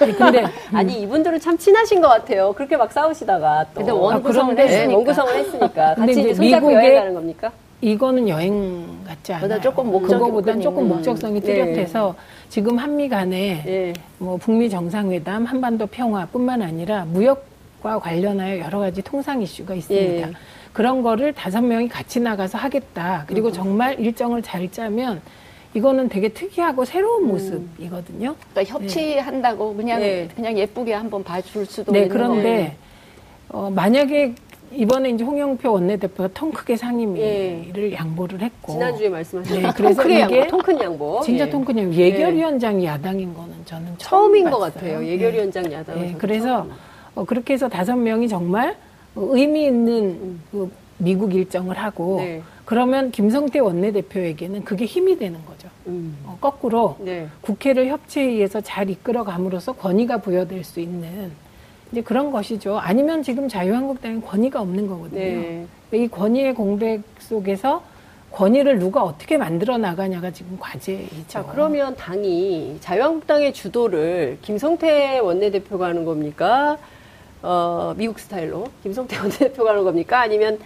네, 0.00 0.12
근데 0.12 0.44
아니 0.74 1.00
이분들은 1.00 1.40
참 1.40 1.56
친하신 1.56 2.02
것 2.02 2.08
같아요. 2.08 2.52
그렇게 2.52 2.76
막 2.76 2.92
싸우시다가 2.92 3.64
또. 3.72 3.78
근데 3.78 3.90
원구성을 3.90 4.60
아, 4.60 4.62
했으니까. 4.62 4.94
원구성을 4.94 5.34
했으니까. 5.34 5.94
같이 5.94 6.20
이제 6.20 6.34
손잡고 6.34 6.72
여행 6.74 6.94
가는 6.94 7.14
겁니까? 7.14 7.50
이거는 7.80 8.28
여행 8.28 8.86
같지 9.06 9.32
않아요. 9.32 9.60
조금 9.62 9.90
그거보다는 10.02 10.60
조금 10.60 10.88
목적성이 10.88 11.40
네. 11.40 11.46
뚜렷해서 11.46 12.14
네. 12.18 12.22
지금 12.48 12.78
한미 12.78 13.08
간에 13.08 13.62
네. 13.64 13.92
뭐 14.18 14.36
북미 14.36 14.70
정상회담, 14.70 15.44
한반도 15.44 15.86
평화뿐만 15.86 16.62
아니라 16.62 17.04
무역과 17.04 17.98
관련하여 17.98 18.60
여러 18.60 18.78
가지 18.78 19.02
통상 19.02 19.42
이슈가 19.42 19.74
있습니다. 19.74 20.26
네. 20.26 20.32
그런 20.72 21.02
거를 21.02 21.32
다섯 21.32 21.60
명이 21.60 21.88
같이 21.88 22.20
나가서 22.20 22.56
하겠다. 22.58 23.24
그리고 23.26 23.48
음. 23.48 23.52
정말 23.52 23.98
일정을 24.00 24.42
잘 24.42 24.70
짜면 24.70 25.20
이거는 25.74 26.08
되게 26.08 26.28
특이하고 26.30 26.84
새로운 26.84 27.24
음. 27.24 27.28
모습이거든요. 27.28 28.34
그러니까 28.52 28.74
협치한다고 28.74 29.74
그냥 29.74 30.00
네. 30.00 30.28
그냥 30.34 30.56
예쁘게 30.56 30.94
한번 30.94 31.22
봐줄 31.22 31.66
수도 31.66 31.92
네, 31.92 32.08
그런데 32.08 32.76
어, 33.50 33.70
만약에 33.70 34.34
이번에 34.72 35.10
이제 35.10 35.24
홍영표 35.24 35.72
원내대표가 35.72 36.28
통 36.34 36.52
크게 36.52 36.76
상임위를 36.76 37.92
예. 37.92 37.96
양보를 37.96 38.40
했고 38.40 38.72
지난주에 38.72 39.08
말씀하신 39.08 39.62
네, 39.62 39.70
그래서 39.74 40.06
이게 40.08 40.46
통큰 40.46 40.80
양보 40.80 41.20
진짜 41.22 41.46
예. 41.46 41.50
통큰 41.50 41.78
양보 41.78 41.94
예결위원장이 41.94 42.84
예. 42.84 42.88
야당인 42.88 43.34
거는 43.34 43.54
저는 43.64 43.94
처음인 43.98 44.44
봤어요. 44.44 44.58
것 44.60 44.74
같아요 44.74 45.06
예결위원장 45.06 45.72
야당 45.72 46.00
네, 46.00 46.14
그래서 46.18 46.66
어, 47.14 47.24
그렇게 47.24 47.54
해서 47.54 47.68
다섯 47.68 47.96
명이 47.96 48.28
정말 48.28 48.76
의미 49.16 49.64
있는 49.66 50.04
음. 50.04 50.42
그 50.50 50.70
미국 50.98 51.34
일정을 51.34 51.76
하고 51.78 52.18
네. 52.20 52.42
그러면 52.64 53.10
김성태 53.10 53.60
원내대표에게는 53.60 54.64
그게 54.64 54.84
힘이 54.84 55.16
되는 55.16 55.38
거죠. 55.46 55.68
음. 55.86 56.16
어, 56.26 56.36
거꾸로 56.40 56.96
네. 57.00 57.26
국회를 57.40 57.88
협치에 57.88 58.24
의해서 58.24 58.60
잘 58.60 58.90
이끌어감으로써 58.90 59.72
권위가 59.72 60.18
부여될 60.18 60.64
수 60.64 60.80
있는 60.80 61.30
이제 61.92 62.02
그런 62.02 62.30
것이죠. 62.30 62.78
아니면 62.78 63.22
지금 63.22 63.48
자유한국당에 63.48 64.20
권위가 64.20 64.60
없는 64.60 64.86
거거든요. 64.86 65.20
네. 65.20 65.66
이 65.92 66.08
권위의 66.08 66.54
공백 66.54 67.02
속에서 67.18 67.82
권위를 68.30 68.78
누가 68.78 69.02
어떻게 69.02 69.38
만들어 69.38 69.78
나가냐가 69.78 70.30
지금 70.30 70.58
과제이죠. 70.60 71.24
자, 71.28 71.44
그러면 71.44 71.96
당이 71.96 72.76
자유한국당의 72.80 73.54
주도를 73.54 74.38
김성태 74.42 75.20
원내대표가 75.20 75.86
하는 75.86 76.04
겁니까? 76.04 76.76
어, 77.42 77.94
미국 77.96 78.18
스타일로 78.18 78.66
김성태 78.82 79.16
원내대표가 79.18 79.70
하는 79.70 79.84
겁니까? 79.84 80.20
아니면 80.20 80.58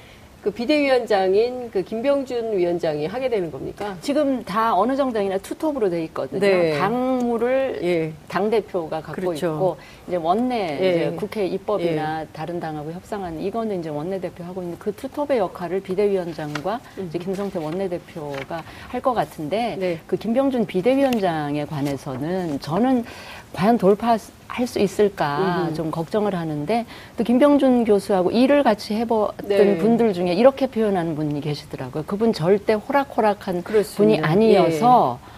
그 0.42 0.50
비대위원장인 0.50 1.70
그 1.70 1.82
김병준 1.82 2.56
위원장이 2.56 3.06
하게 3.06 3.28
되는 3.28 3.50
겁니까? 3.52 3.96
지금 4.00 4.42
다 4.44 4.74
어느 4.76 4.96
정당이나 4.96 5.38
투톱으로 5.38 5.88
돼 5.88 6.02
있거든요. 6.04 6.40
네. 6.40 6.76
당무를 6.78 7.78
예. 7.84 8.12
당 8.26 8.50
대표가 8.50 9.00
갖고 9.00 9.20
그렇죠. 9.22 9.46
있고 9.46 9.76
이제 10.08 10.16
원내 10.16 10.78
예. 10.80 10.90
이제 10.90 11.16
국회 11.16 11.46
입법이나 11.46 12.22
예. 12.22 12.26
다른 12.32 12.58
당하고 12.58 12.90
협상하는 12.90 13.40
이거는 13.40 13.78
이제 13.78 13.88
원내 13.88 14.20
대표 14.20 14.42
하고 14.42 14.62
있는 14.62 14.76
그 14.80 14.92
투톱의 14.92 15.38
역할을 15.38 15.80
비대위원장과 15.80 16.80
음. 16.98 17.06
이제 17.08 17.18
김성태 17.20 17.60
원내 17.60 17.88
대표가 17.88 18.64
할 18.88 19.02
것 19.02 19.14
같은데 19.14 19.76
네. 19.80 19.98
그 20.06 20.16
김병준 20.16 20.66
비대위원장에 20.66 21.64
관해서는 21.64 22.60
저는 22.60 23.04
과연 23.52 23.78
돌파 23.78 24.16
할 24.48 24.66
수 24.66 24.78
있을까 24.78 25.68
음. 25.70 25.74
좀 25.74 25.90
걱정을 25.90 26.34
하는데 26.34 26.84
또 27.16 27.24
김병준 27.24 27.84
교수하고 27.84 28.30
일을 28.30 28.62
같이 28.62 28.94
해봤던 28.94 29.48
네. 29.48 29.78
분들 29.78 30.12
중에 30.12 30.34
이렇게 30.34 30.66
표현하는 30.66 31.16
분이 31.16 31.40
계시더라고요. 31.40 32.04
그분 32.06 32.34
절대 32.34 32.74
호락호락한 32.74 33.62
그렇습니다. 33.62 33.96
분이 33.96 34.20
아니어서 34.20 35.18
예. 35.22 35.32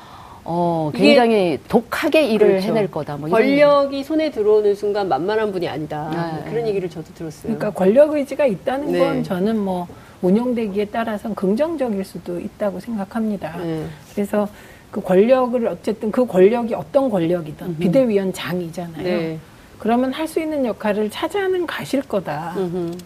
어, 0.46 0.90
굉장히 0.94 1.58
독하게 1.68 2.26
일을 2.26 2.48
그렇죠. 2.48 2.66
해낼 2.66 2.90
거다. 2.90 3.16
뭐 3.16 3.30
권력이 3.30 4.02
손에 4.02 4.30
들어오는 4.30 4.74
순간 4.74 5.08
만만한 5.08 5.52
분이 5.52 5.68
아니다. 5.68 6.10
아, 6.12 6.42
그런 6.50 6.66
얘기를 6.66 6.90
저도 6.90 7.14
들었어요. 7.14 7.54
그러니까 7.54 7.70
권력 7.70 8.12
의지가 8.12 8.46
있다는 8.46 8.92
네. 8.92 8.98
건 8.98 9.22
저는 9.22 9.58
뭐 9.58 9.86
운영되기에 10.22 10.86
따라서 10.86 11.32
긍정적일 11.34 12.04
수도 12.04 12.40
있다고 12.40 12.80
생각합니다. 12.80 13.56
네. 13.58 13.84
그래서 14.12 14.48
그 14.94 15.00
권력을 15.00 15.66
어쨌든 15.66 16.12
그 16.12 16.24
권력이 16.24 16.72
어떤 16.72 17.10
권력이든 17.10 17.66
음흠. 17.66 17.78
비대위원장이잖아요. 17.80 19.02
네. 19.02 19.38
그러면 19.80 20.12
할 20.12 20.28
수 20.28 20.38
있는 20.38 20.64
역할을 20.64 21.10
차지하는 21.10 21.66
가실 21.66 22.00
거다. 22.02 22.54
음흠. 22.56 22.96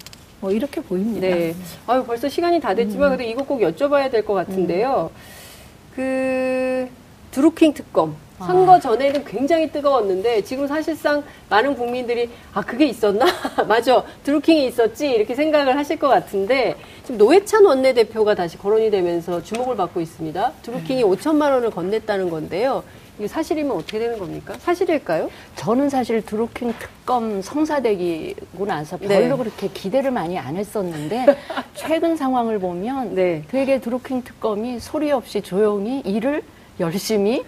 뭐 0.41 0.51
이렇게 0.53 0.83
보입니다. 0.83 1.27
네. 1.27 1.55
아유 1.87 2.05
벌써 2.05 2.29
시간이 2.29 2.61
다 2.61 2.75
됐지만 2.75 3.11
음. 3.13 3.17
그래도 3.17 3.31
이거 3.33 3.43
꼭 3.43 3.61
여쭤봐야 3.61 4.11
될 4.11 4.23
것 4.23 4.35
같은데요. 4.35 5.11
음. 5.15 5.97
그 5.97 6.89
드루킹 7.39 7.73
특검 7.73 8.17
선거 8.41 8.75
아. 8.75 8.81
전에는 8.81 9.25
굉장히 9.25 9.71
뜨거웠는데 9.71 10.43
지금 10.43 10.67
사실상 10.67 11.23
많은 11.49 11.77
국민들이 11.77 12.29
아 12.53 12.63
그게 12.63 12.87
있었나 12.87 13.27
맞아 13.69 14.03
드루킹이 14.25 14.67
있었지 14.67 15.09
이렇게 15.09 15.37
생각을 15.37 15.77
하실 15.77 16.01
것 16.01 16.09
같은데 16.09 16.75
지금 17.05 17.17
노회찬 17.17 17.65
원내대표가 17.65 18.35
다시 18.35 18.59
거론이 18.59 18.91
되면서 18.91 19.41
주목을 19.41 19.77
받고 19.77 20.01
있습니다. 20.01 20.53
드루킹이 20.63 21.05
5천만 21.05 21.53
원을 21.53 21.71
건넸다는 21.71 22.29
건데요. 22.29 22.83
이게 23.21 23.29
사실이면 23.29 23.77
어떻게 23.77 24.01
되는 24.01 24.19
겁니까? 24.19 24.55
사실일까요? 24.59 25.31
저는 25.55 25.91
사실 25.91 26.25
드루킹 26.27 26.75
특검 26.77 27.41
성사되기고 27.41 28.67
나서 28.67 28.99
네. 28.99 29.07
별로 29.07 29.37
네. 29.37 29.45
그렇게 29.45 29.69
기대를 29.69 30.11
많이 30.11 30.37
안 30.37 30.57
했었는데 30.57 31.27
최근 31.75 32.17
상황을 32.17 32.59
보면 32.59 33.15
네. 33.15 33.45
되게 33.49 33.81
드루킹 33.81 34.23
특검이 34.23 34.81
소리 34.81 35.13
없이 35.13 35.41
조용히 35.41 36.01
일을 36.01 36.43
열심히 36.81 37.45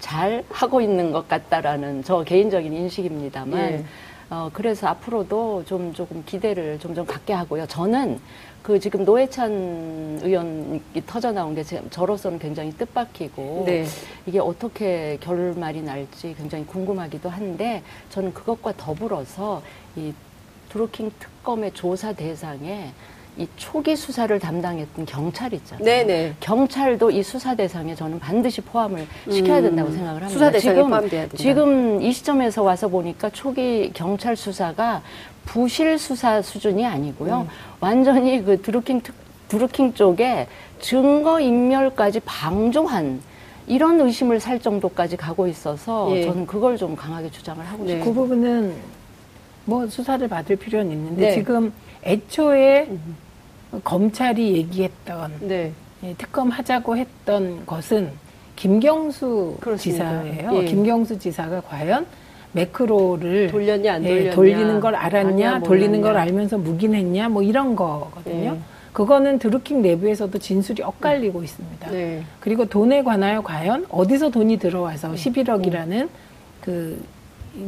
잘 0.00 0.44
하고 0.50 0.80
있는 0.80 1.12
것 1.12 1.28
같다라는 1.28 2.04
저 2.04 2.22
개인적인 2.24 2.72
인식입니다만 2.72 3.58
예. 3.58 3.84
어, 4.30 4.50
그래서 4.52 4.88
앞으로도 4.88 5.64
좀 5.66 5.92
조금 5.92 6.22
기대를 6.24 6.78
점점 6.78 7.06
갖게 7.06 7.32
하고요. 7.32 7.66
저는 7.66 8.18
그 8.62 8.80
지금 8.80 9.04
노회찬 9.04 10.20
의원이 10.22 10.80
터져 11.06 11.32
나온 11.32 11.54
게 11.54 11.62
제, 11.62 11.82
저로서는 11.90 12.38
굉장히 12.38 12.70
뜻밖이고 12.72 13.64
네. 13.66 13.84
이게 14.24 14.38
어떻게 14.38 15.18
결말이 15.20 15.82
날지 15.82 16.34
굉장히 16.36 16.64
궁금하기도 16.64 17.28
한데 17.28 17.82
저는 18.08 18.32
그것과 18.32 18.72
더불어서 18.76 19.62
이 19.96 20.14
드루킹 20.70 21.12
특검의 21.18 21.72
조사 21.72 22.12
대상에 22.12 22.92
이 23.36 23.48
초기 23.56 23.96
수사를 23.96 24.38
담당했던 24.38 25.06
경찰 25.06 25.52
있잖아요. 25.54 25.84
네네. 25.84 26.34
경찰도 26.38 27.10
이 27.10 27.22
수사 27.22 27.54
대상에 27.54 27.94
저는 27.94 28.20
반드시 28.20 28.60
포함을 28.60 29.06
시켜야 29.28 29.58
음. 29.58 29.62
된다고 29.64 29.90
생각을 29.90 30.22
합니다. 30.22 30.28
수사 30.28 30.50
대상에 30.50 30.76
지금, 30.76 30.88
포함돼야 30.90 31.22
된다. 31.22 31.36
지금 31.36 32.02
이 32.02 32.12
시점에서 32.12 32.62
와서 32.62 32.88
보니까 32.88 33.30
초기 33.30 33.90
경찰 33.92 34.36
수사가 34.36 35.02
부실 35.46 35.98
수사 35.98 36.40
수준이 36.42 36.86
아니고요. 36.86 37.40
음. 37.42 37.48
완전히 37.80 38.44
그 38.44 38.62
드루킹 38.62 39.00
특, 39.00 39.14
드루킹 39.48 39.94
쪽에 39.94 40.46
증거 40.80 41.40
인멸까지 41.40 42.20
방조한 42.20 43.20
이런 43.66 44.00
의심을 44.00 44.38
살 44.40 44.60
정도까지 44.60 45.16
가고 45.16 45.48
있어서 45.48 46.14
예. 46.14 46.24
저는 46.24 46.46
그걸 46.46 46.76
좀 46.76 46.94
강하게 46.94 47.30
주장을 47.30 47.64
하고 47.64 47.84
네. 47.84 47.92
싶어요. 47.92 48.04
그 48.04 48.12
부분은 48.12 48.74
뭐 49.64 49.86
수사를 49.88 50.26
받을 50.28 50.56
필요는 50.56 50.92
있는데 50.92 51.28
네. 51.28 51.34
지금 51.34 51.72
애초에 52.04 52.86
음. 52.90 53.16
검찰이 53.82 54.56
얘기했던 54.56 55.32
네. 55.40 55.72
예, 56.02 56.14
특검 56.18 56.50
하자고 56.50 56.96
했던 56.96 57.64
것은 57.66 58.10
김경수 58.56 59.56
그렇습니다. 59.60 60.22
지사예요. 60.22 60.62
예. 60.62 60.64
김경수 60.64 61.18
지사가 61.18 61.62
과연 61.62 62.06
매크로를 62.52 63.48
돌렸냐 63.50 63.94
안 63.94 64.04
예, 64.04 64.08
돌렸냐 64.08 64.26
예, 64.26 64.30
돌리는 64.30 64.80
걸 64.80 64.94
알았냐 64.94 65.60
돌리는 65.60 66.00
걸 66.00 66.16
알면서 66.16 66.58
묵인했냐 66.58 67.28
뭐 67.30 67.42
이런 67.42 67.74
거거든요. 67.74 68.52
예. 68.54 68.58
그거는 68.92 69.40
드루킹 69.40 69.82
내부에서도 69.82 70.38
진술이 70.38 70.82
엇갈리고 70.84 71.42
있습니다. 71.42 71.90
네. 71.90 72.22
그리고 72.38 72.64
돈에 72.64 73.02
관하여 73.02 73.42
과연 73.42 73.86
어디서 73.88 74.30
돈이 74.30 74.58
들어와서 74.58 75.12
11억이라는 75.12 76.08
그 76.60 77.02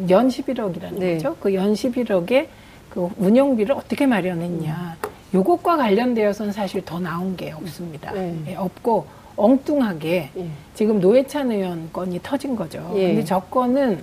연 0.08 0.28
11억이라는 0.28 0.98
네. 0.98 1.14
거죠. 1.14 1.36
그 1.40 1.54
연 1.54 1.72
11억의 1.72 2.46
그 2.90 3.08
운영비를 3.18 3.74
어떻게 3.74 4.06
마련했냐. 4.06 4.96
요것과 5.36 5.76
관련되어서는 5.76 6.52
사실 6.52 6.82
더 6.84 6.98
나온 6.98 7.36
게 7.36 7.52
없습니다. 7.52 8.10
네. 8.12 8.34
예, 8.48 8.54
없고 8.54 9.06
엉뚱하게 9.36 10.30
예. 10.34 10.46
지금 10.74 10.98
노회찬 10.98 11.50
의원 11.50 11.90
건이 11.92 12.20
터진 12.22 12.56
거죠. 12.56 12.78
예. 12.96 13.08
근데 13.08 13.24
저 13.24 13.40
건은 13.40 14.02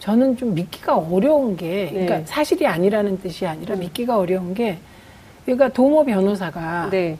저는 0.00 0.36
좀 0.36 0.54
믿기가 0.54 0.96
어려운 0.96 1.56
게, 1.56 1.88
그러니까 1.90 2.18
네. 2.18 2.24
사실이 2.26 2.66
아니라는 2.66 3.20
뜻이 3.20 3.46
아니라 3.46 3.76
음. 3.76 3.80
믿기가 3.80 4.18
어려운 4.18 4.54
게, 4.54 4.78
그러니까 5.44 5.68
도모 5.68 6.04
변호사가 6.04 6.88
네. 6.90 7.16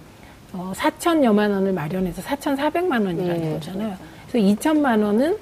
어, 0.53 0.73
4천여만 0.75 1.51
원을 1.53 1.73
마련해서 1.73 2.21
4,400만 2.23 3.07
원이라는 3.07 3.41
네. 3.41 3.53
거잖아요. 3.53 3.97
그래서 4.29 4.47
2천만 4.49 5.05
원은 5.05 5.37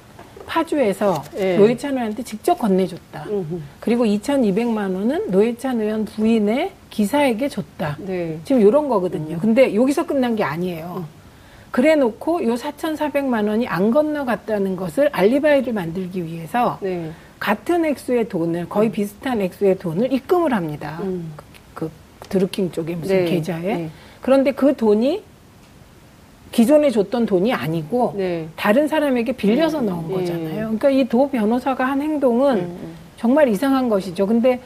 파주에서 0.47 1.23
네. 1.37 1.57
노회찬 1.57 1.93
의원한테 1.93 2.23
직접 2.23 2.59
건네줬다. 2.59 3.25
음흠. 3.31 3.61
그리고 3.81 4.05
2,200만 4.05 4.95
원은 4.95 5.31
노회찬 5.31 5.81
의원 5.81 6.05
부인의 6.05 6.73
기사에게 6.91 7.49
줬다. 7.49 7.97
네. 8.01 8.39
지금 8.45 8.61
이런 8.63 8.89
거거든요. 8.89 9.37
음. 9.37 9.41
근데 9.41 9.75
여기서 9.75 10.07
끝난 10.07 10.37
게 10.37 10.45
아니에요. 10.45 10.95
음. 10.99 11.21
그래 11.71 11.95
놓고 11.95 12.45
요 12.45 12.55
4,400만 12.55 13.49
원이 13.49 13.69
안 13.69 13.91
건너갔다는 13.93 14.75
것을 14.75 15.09
알리바이를 15.13 15.73
만들기 15.73 16.25
위해서 16.25 16.79
네. 16.83 17.13
같은 17.39 17.85
액수의 17.85 18.29
돈을 18.29 18.69
거의 18.69 18.89
음. 18.89 18.93
비슷한 18.93 19.41
액수의 19.41 19.79
돈을 19.79 20.13
입금을 20.13 20.53
합니다. 20.53 20.99
음. 21.03 21.33
그, 21.75 21.89
그 22.19 22.29
드루킹 22.29 22.73
쪽에 22.73 22.97
무슨 22.97 23.25
네. 23.25 23.31
계좌에. 23.31 23.61
네. 23.63 23.91
그런데 24.21 24.51
그 24.53 24.75
돈이 24.75 25.23
기존에 26.51 26.91
줬던 26.91 27.27
돈이 27.27 27.55
아니고 27.55 28.15
네. 28.17 28.49
다른 28.57 28.89
사람에게 28.89 29.33
빌려서 29.33 29.79
음. 29.81 29.87
넣은 29.87 30.09
네. 30.09 30.15
거잖아요. 30.15 30.55
그러니까 30.79 30.91
이 30.91 31.05
도 31.05 31.31
변호사가 31.31 31.85
한 31.85 32.03
행동은 32.03 32.57
음, 32.57 32.61
음. 32.83 32.95
정말 33.17 33.49
이상한 33.49 33.89
것이죠. 33.89 34.27
근데 34.27 34.57
뭐 34.57 34.65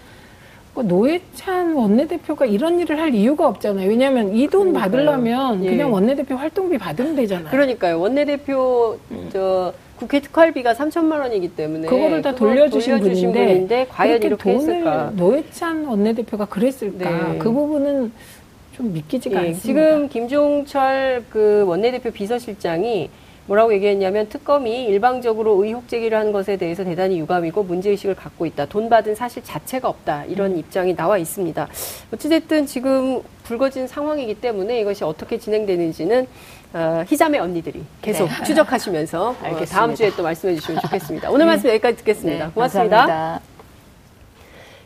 노회찬 0.82 1.74
원내대표가 1.74 2.46
이런 2.46 2.80
일을 2.80 2.98
할 3.00 3.14
이유가 3.14 3.46
없잖아요. 3.48 3.88
왜냐하면 3.88 4.34
이 4.34 4.48
돈 4.48 4.72
받으려면 4.72 5.64
예. 5.64 5.70
그냥 5.70 5.92
원내대표 5.92 6.34
활동비 6.36 6.78
받으면 6.78 7.16
되잖아요. 7.16 7.50
그러니까요. 7.50 8.00
원내대표 8.00 8.98
음. 9.10 9.28
저 9.32 9.72
국회 9.96 10.20
특활비가 10.20 10.74
3천만 10.74 11.20
원이기 11.20 11.48
때문에 11.54 11.86
그거를 11.88 12.20
다 12.22 12.34
돌려주신, 12.34 12.98
돌려주신 12.98 13.32
분인데, 13.32 13.52
분인데, 13.54 13.86
과연 13.90 14.22
이렇게 14.22 14.42
돈을 14.52 14.74
했을까? 14.74 15.12
노회찬 15.16 15.86
원내대표가 15.86 16.46
그랬을까? 16.46 17.10
네. 17.32 17.38
그 17.38 17.50
부분은 17.52 18.12
좀 18.76 18.92
믿기지가 18.92 19.34
예. 19.44 19.48
않습니다. 19.50 19.62
지금 19.62 20.08
김종철 20.08 21.24
그 21.30 21.64
원내대표 21.66 22.10
비서실장이 22.10 23.08
뭐라고 23.46 23.74
얘기했냐면 23.74 24.28
특검이 24.28 24.84
일방적으로 24.86 25.62
의혹 25.62 25.86
제기를 25.88 26.16
한 26.16 26.32
것에 26.32 26.56
대해서 26.56 26.82
대단히 26.82 27.18
유감이고 27.18 27.62
문제의식을 27.62 28.14
갖고 28.14 28.46
있다. 28.46 28.66
돈 28.66 28.88
받은 28.88 29.14
사실 29.14 29.44
자체가 29.44 29.88
없다. 29.88 30.24
이런 30.26 30.52
음. 30.52 30.58
입장이 30.58 30.96
나와 30.96 31.18
있습니다. 31.18 31.68
어찌됐든 32.12 32.66
지금 32.66 33.22
불거진 33.44 33.86
상황이기 33.86 34.36
때문에 34.36 34.80
이것이 34.80 35.04
어떻게 35.04 35.38
진행되는지는 35.38 36.26
어, 36.72 37.04
희자매 37.06 37.38
언니들이 37.38 37.84
계속 38.02 38.28
네. 38.28 38.44
추적하시면서 38.44 39.36
어, 39.40 39.64
다음 39.66 39.94
주에 39.94 40.10
또 40.16 40.22
말씀해 40.22 40.56
주시면 40.56 40.80
좋겠습니다. 40.82 41.30
오늘 41.30 41.46
네. 41.46 41.52
말씀 41.52 41.68
여기까지 41.70 41.98
듣겠습니다. 41.98 42.46
네, 42.46 42.52
고맙습니다. 42.52 42.96
감사합니다. 42.96 43.54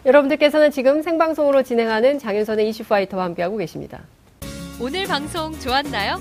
여러분들께서는 0.04 0.70
지금 0.70 1.02
생방송으로 1.02 1.62
진행하는 1.62 2.18
장윤선의 2.18 2.68
이슈파이터와 2.68 3.24
함께하고 3.24 3.56
계십니다. 3.56 4.00
오늘 4.80 5.06
방송 5.06 5.52
좋았나요? 5.58 6.20